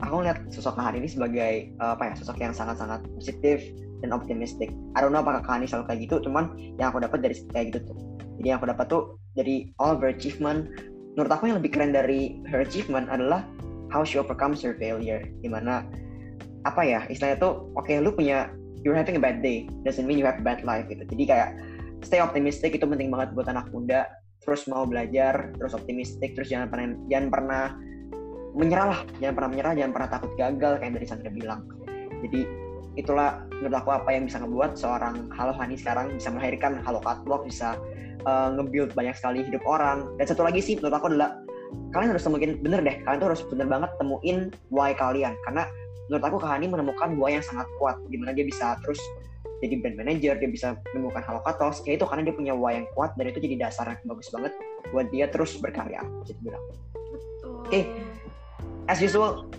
[0.00, 3.60] aku ngeliat sosok Kak Hani ini sebagai uh, apa ya sosok yang sangat-sangat positif
[4.00, 4.72] dan optimistik.
[4.96, 7.74] I don't know apakah Kak Hani selalu kayak gitu, cuman yang aku dapat dari kayak
[7.74, 7.96] gitu tuh.
[8.40, 10.70] Jadi yang aku dapat tuh jadi all of her achievement
[11.14, 13.46] menurut aku yang lebih keren dari her achievement adalah
[13.90, 15.86] how she overcomes her failure di mana
[16.66, 18.52] apa ya istilahnya tuh oke okay, lu punya
[18.86, 21.50] you're having a bad day doesn't mean you have a bad life gitu jadi kayak
[22.06, 24.06] stay optimistic itu penting banget buat anak muda
[24.40, 27.64] terus mau belajar terus optimistic terus jangan pernah jangan pernah
[28.54, 29.00] menyerah lah.
[29.22, 31.60] Jangan pernah menyerah jangan pernah takut gagal kayak dari Sandra bilang.
[32.20, 32.40] Jadi
[32.98, 37.46] itulah menurut aku apa yang bisa ngebuat seorang Halo Hani sekarang bisa melahirkan Halo Catwalk
[37.46, 37.78] bisa
[38.26, 40.10] uh, nge-build banyak sekali hidup orang.
[40.18, 41.38] Dan satu lagi sih menurut aku adalah
[41.94, 44.38] kalian harus temuin bener deh kalian tuh harus bener banget temuin
[44.74, 45.32] why kalian.
[45.46, 45.64] Karena
[46.10, 48.98] menurut aku Kahani menemukan why yang sangat kuat di mana dia bisa terus
[49.60, 53.12] jadi brand manager dia bisa menemukan halokatos kayak itu karena dia punya why yang kuat
[53.14, 54.52] dan itu jadi dasar yang bagus banget
[54.90, 56.64] buat dia terus berkarya bisa bilang
[57.44, 57.68] oke.
[57.68, 57.84] okay.
[58.86, 59.50] As usual.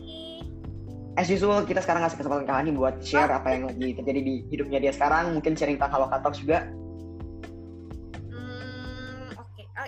[1.19, 4.79] As usual kita sekarang ngasih kesempatan Kahani buat share apa yang lagi terjadi di hidupnya
[4.79, 5.35] dia sekarang.
[5.35, 6.71] Mungkin sharing tentang halokatos juga.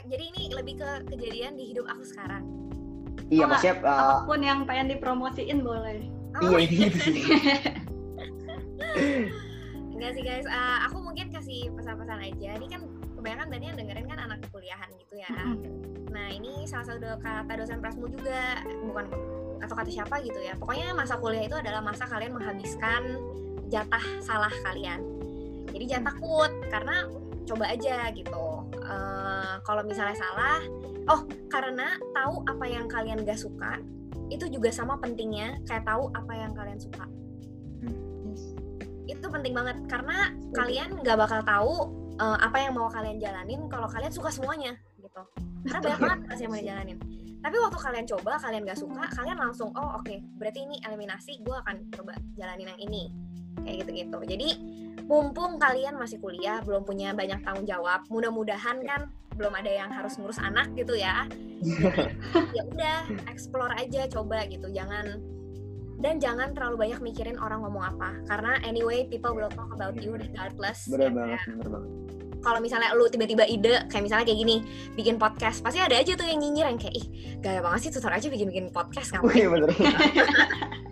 [0.04, 2.44] Jadi ini lebih ke kejadian di hidup aku sekarang.
[3.32, 6.06] Iya oh, maksudnya uh, apa pun yang pengen dipromosiin boleh.
[6.44, 6.98] Oh, iya gitu
[9.94, 10.46] enggak sih guys.
[10.46, 12.50] Uh, aku mungkin kasih pesan-pesan aja.
[12.60, 12.82] Ini kan
[13.24, 15.32] kebanyakan tadi yang dengerin kan anak kuliahan gitu ya.
[16.12, 19.08] Nah ini salah satu kata dosen prasmu juga bukan
[19.64, 20.60] atau kata siapa gitu ya.
[20.60, 23.16] Pokoknya masa kuliah itu adalah masa kalian menghabiskan
[23.72, 25.00] jatah salah kalian.
[25.72, 27.08] Jadi jangan takut karena
[27.48, 28.68] coba aja gitu.
[28.84, 30.60] Uh, kalau misalnya salah
[31.08, 33.80] oh karena tahu apa yang kalian gak suka
[34.28, 37.08] itu juga sama pentingnya kayak tahu apa yang kalian suka.
[39.08, 43.88] Itu penting banget karena kalian nggak bakal tahu uh, apa yang mau kalian jalanin kalau
[43.90, 45.22] kalian suka semuanya gitu.
[45.64, 46.98] Karena banyak banget yang mau dijalanin.
[47.44, 51.44] Tapi waktu kalian coba kalian gak suka kalian langsung oh oke okay, berarti ini eliminasi
[51.44, 53.04] gue akan coba jalanin yang ini.
[53.64, 54.50] Kayak gitu gitu jadi
[55.06, 60.16] mumpung kalian masih kuliah belum punya banyak tanggung jawab mudah-mudahan kan belum ada yang harus
[60.18, 61.26] ngurus anak gitu ya.
[62.54, 63.00] Ya udah
[63.32, 64.70] explore aja coba gitu.
[64.70, 65.18] Jangan
[66.02, 70.16] dan jangan terlalu banyak mikirin orang ngomong apa karena anyway people will talk about you
[70.16, 72.04] regardless bener banget bener banget
[72.44, 74.56] kalau misalnya lu tiba-tiba ide kayak misalnya kayak gini
[75.00, 77.06] bikin podcast pasti ada aja tuh yang nyinyir yang kayak ih
[77.40, 79.36] gaya banget sih tutor aja bikin-bikin podcast ngapain?
[79.36, 79.70] Iya bener.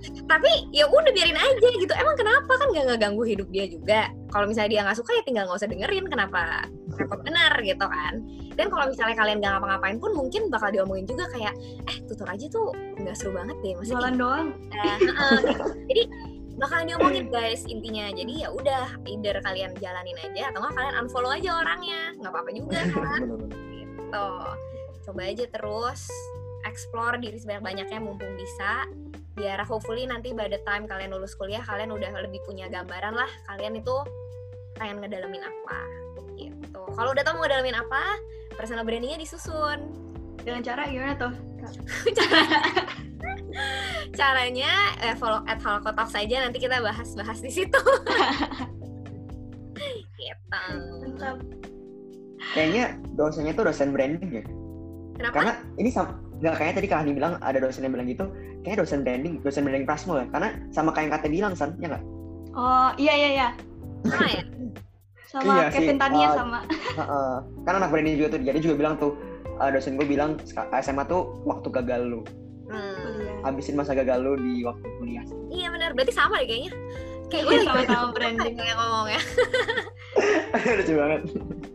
[0.02, 1.94] Tapi ya udah biarin aja gitu.
[1.94, 4.10] Emang kenapa kan gak ngeganggu hidup dia juga?
[4.32, 8.14] Kalau misalnya dia nggak suka ya tinggal nggak usah dengerin kenapa repot benar gitu kan.
[8.56, 11.56] Dan kalau misalnya kalian gak ngapa-ngapain pun mungkin bakal diomongin juga kayak
[11.88, 13.74] eh tutor aja tuh nggak seru banget deh.
[13.76, 14.48] Masih Jualan doang.
[14.72, 15.66] Nah, uh, gitu.
[15.91, 16.03] Jadi
[16.62, 21.32] bakalan diomongin guys intinya jadi ya udah either kalian jalanin aja atau nggak kalian unfollow
[21.34, 23.22] aja orangnya nggak apa-apa juga kan
[23.74, 24.28] gitu
[25.02, 26.02] coba aja terus
[26.70, 28.86] explore diri sebanyak-banyaknya mumpung bisa
[29.38, 33.32] biar hopefully nanti by the time kalian lulus kuliah kalian udah lebih punya gambaran lah
[33.48, 33.95] kalian itu
[34.76, 35.80] pengen ngedalamin apa
[36.36, 36.82] gitu.
[36.98, 38.20] Kalau udah tau mau ngedalamin apa
[38.56, 39.94] personal brandingnya disusun.
[40.41, 41.34] Dengan cara gimana tuh?
[44.18, 44.74] Caranya
[45.06, 47.82] eh, follow at Halkotalk saja nanti kita bahas-bahas di situ.
[50.22, 51.30] Gitu.
[52.53, 52.86] Kayaknya
[53.18, 54.44] dosennya tuh dosen branding ya.
[55.18, 55.34] Kenapa?
[55.34, 58.26] karena ini sama nggak kayak tadi Kak Hani bilang ada dosen yang bilang gitu
[58.61, 61.88] kayak dosen branding dosen branding Prasmo ya karena sama kayak yang kata bilang san ya
[61.88, 62.03] nggak
[62.51, 63.47] oh iya iya iya
[64.03, 64.43] sama ya
[65.30, 66.01] sama iya Kevin sih.
[66.01, 69.13] Tania uh, sama uh, uh, karena anak branding juga tuh jadi juga bilang tuh
[69.57, 70.35] uh, dosen gue bilang
[70.76, 72.22] SMA tuh waktu gagal lu
[72.72, 72.95] Hmm.
[72.95, 73.35] kuliah.
[73.43, 75.27] habisin masa gagal lu di waktu kuliah.
[75.51, 76.72] Iya benar, berarti sama deh kayaknya.
[77.27, 78.55] Kayak gue Iya, sama-sama branding.
[78.55, 79.22] kayak ngomongnya.
[80.80, 81.22] Lucu banget.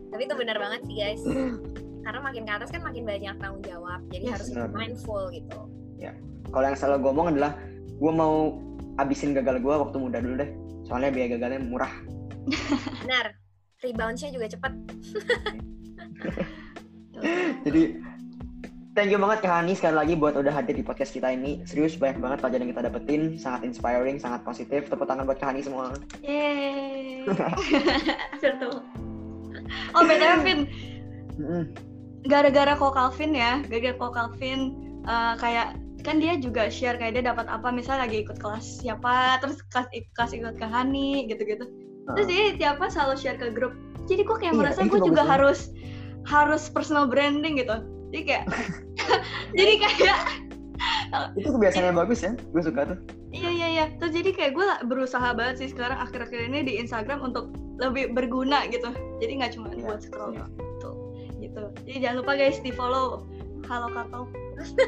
[0.09, 1.21] Tapi itu benar banget sih guys.
[2.07, 4.71] Karena makin ke atas kan makin banyak tanggung jawab, jadi Yes, harus benar.
[4.71, 5.59] mindful gitu.
[6.47, 7.53] Kalau yang selalu gue omong adalah
[7.83, 8.55] gue mau
[9.03, 10.51] habisin gagal gue waktu muda dulu deh.
[10.87, 11.91] Soalnya biaya gagalnya murah.
[13.03, 13.35] Benar,
[13.83, 14.73] rebound-nya juga cepet.
[17.67, 17.83] Jadi
[18.95, 21.67] thank you banget Kak Hani sekali lagi buat udah hadir di podcast kita ini.
[21.67, 24.87] Serius banyak banget pelajaran yang kita dapetin, sangat inspiring, sangat positif.
[24.87, 25.91] Tepuk tangan buat Kak Hani semua.
[26.23, 27.27] Yeay.
[29.99, 30.61] Oh, BTW, Vin.
[32.27, 34.75] Gara-gara Ko Calvin ya, gara-gara Ko Calvin
[35.07, 39.43] eh, kayak kan dia juga share kayak dia dapat apa misalnya lagi ikut kelas siapa
[39.43, 41.67] terus kelas, kelas ikut ke Hani gitu-gitu
[42.15, 43.75] terus dia tiap apa selalu share ke grup
[44.07, 45.75] jadi kok kayak Iya, merasa gue juga harus
[46.31, 47.83] harus personal branding gitu
[48.15, 48.45] jadi kayak
[49.59, 50.21] jadi kayak
[51.39, 52.37] Itu kebiasaan yang bagus ya.
[52.53, 52.99] Gue suka tuh.
[53.33, 53.85] Iya iya iya.
[53.97, 58.69] Terus jadi kayak gue berusaha banget sih sekarang akhir-akhir ini di Instagram untuk lebih berguna
[58.69, 58.93] gitu.
[59.23, 60.45] Jadi nggak cuma Iya, buat scroll iya.
[61.57, 61.69] Gitu.
[61.89, 63.25] Jadi jangan lupa guys di follow
[63.67, 64.21] Halo Kato.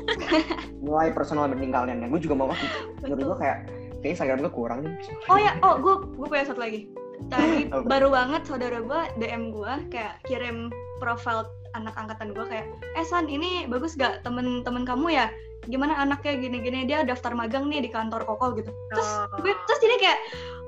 [0.87, 2.07] Mulai personal branding kalian ya.
[2.13, 2.53] Gue juga mau.
[3.03, 3.59] Menurut gue kayak
[4.05, 4.93] kayak Instagram gue kurang nih.
[5.33, 6.87] Oh ya, oh gue gue punya satu lagi.
[7.33, 10.71] Tadi baru banget saudara gue DM gue kayak kirim
[11.03, 12.67] profile anak angkatan gue kayak,
[12.97, 15.27] eh San ini bagus gak temen-temen kamu ya?
[15.69, 18.73] Gimana anaknya gini-gini dia daftar magang nih di kantor Koko gitu.
[18.95, 19.43] Terus Oh.
[19.43, 20.19] gue terus jadi kayak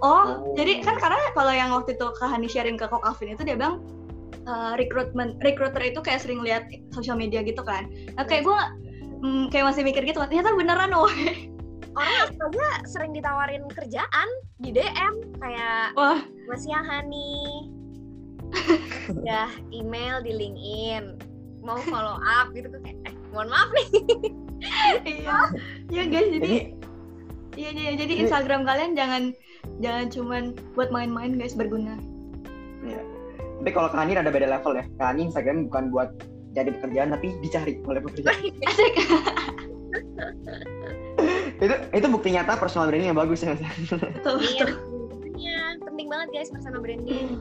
[0.05, 0.27] oh, Oh.
[0.59, 3.57] jadi kan karena kalau yang waktu itu Kak Hani sharing ke Kok Alvin itu dia
[3.57, 3.81] bilang
[4.47, 7.89] uh, recruitment recruiter itu kayak sering lihat sosial media gitu kan.
[8.17, 8.61] Nah, kayak gue
[9.25, 11.09] mm, kayak masih mikir gitu ternyata beneran oh.
[11.91, 14.29] orang astaga sering ditawarin kerjaan
[14.62, 17.67] di DM kayak Wah, masih yang Hani
[19.11, 21.19] udah email di LinkedIn
[21.62, 23.89] mau follow up gitu kayak eh mohon maaf nih
[25.07, 25.39] iya.
[25.91, 26.59] Iya guys, jadi Jadi
[27.59, 29.23] iya iya jadi Jadi- Instagram kalian jangan
[29.83, 30.43] jangan cuman
[30.77, 31.97] buat main-main guys berguna.
[33.61, 34.85] Tapi kalau Kak Hani ada beda level ya.
[34.97, 36.09] Kak Hani Instagram bukan buat
[36.57, 38.41] jadi pekerjaan tapi dicari oleh pekerjaan.
[38.65, 38.95] Asik.
[41.61, 43.53] itu itu bukti nyata personal branding yang bagus ya.
[43.53, 44.81] Betul, iya betul.
[45.12, 47.37] tentunya penting banget guys personal branding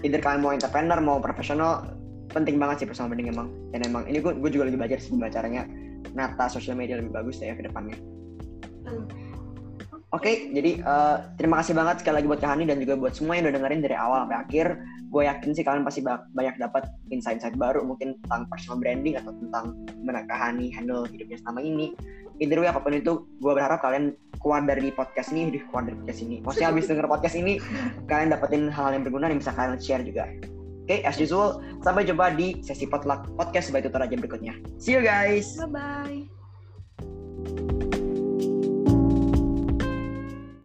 [0.00, 1.92] Either kalian mau entrepreneur mau profesional
[2.30, 3.50] penting banget sih personal branding emang.
[3.74, 5.66] Dan emang ini gue gue juga lagi belajar sih gimana caranya
[6.14, 7.98] nata sosial media lebih bagus ya ke depannya.
[8.86, 9.04] Hmm.
[10.10, 13.38] Oke, jadi eh, terima kasih banget sekali lagi buat Kak Hani dan juga buat semua
[13.38, 14.66] yang udah dengerin dari awal sampai akhir.
[15.10, 19.30] Gue yakin sih kalian pasti ba- banyak dapat insight-insight baru mungkin tentang personal branding atau
[19.38, 21.94] tentang gimana Kak Hani handle hidupnya selama ini.
[22.42, 25.96] Either way apa pun itu, gue berharap kalian keluar dari podcast ini, hidup keluar dari
[26.02, 26.36] podcast ini.
[26.42, 27.52] Maksudnya habis denger podcast ini,
[28.10, 30.26] kalian dapetin hal-hal yang berguna yang bisa kalian share juga.
[30.88, 34.58] Oke, as usual, sampai jumpa di sesi potluck podcast by tutor aja berikutnya.
[34.80, 35.54] See you guys!
[35.54, 36.18] Bye bye.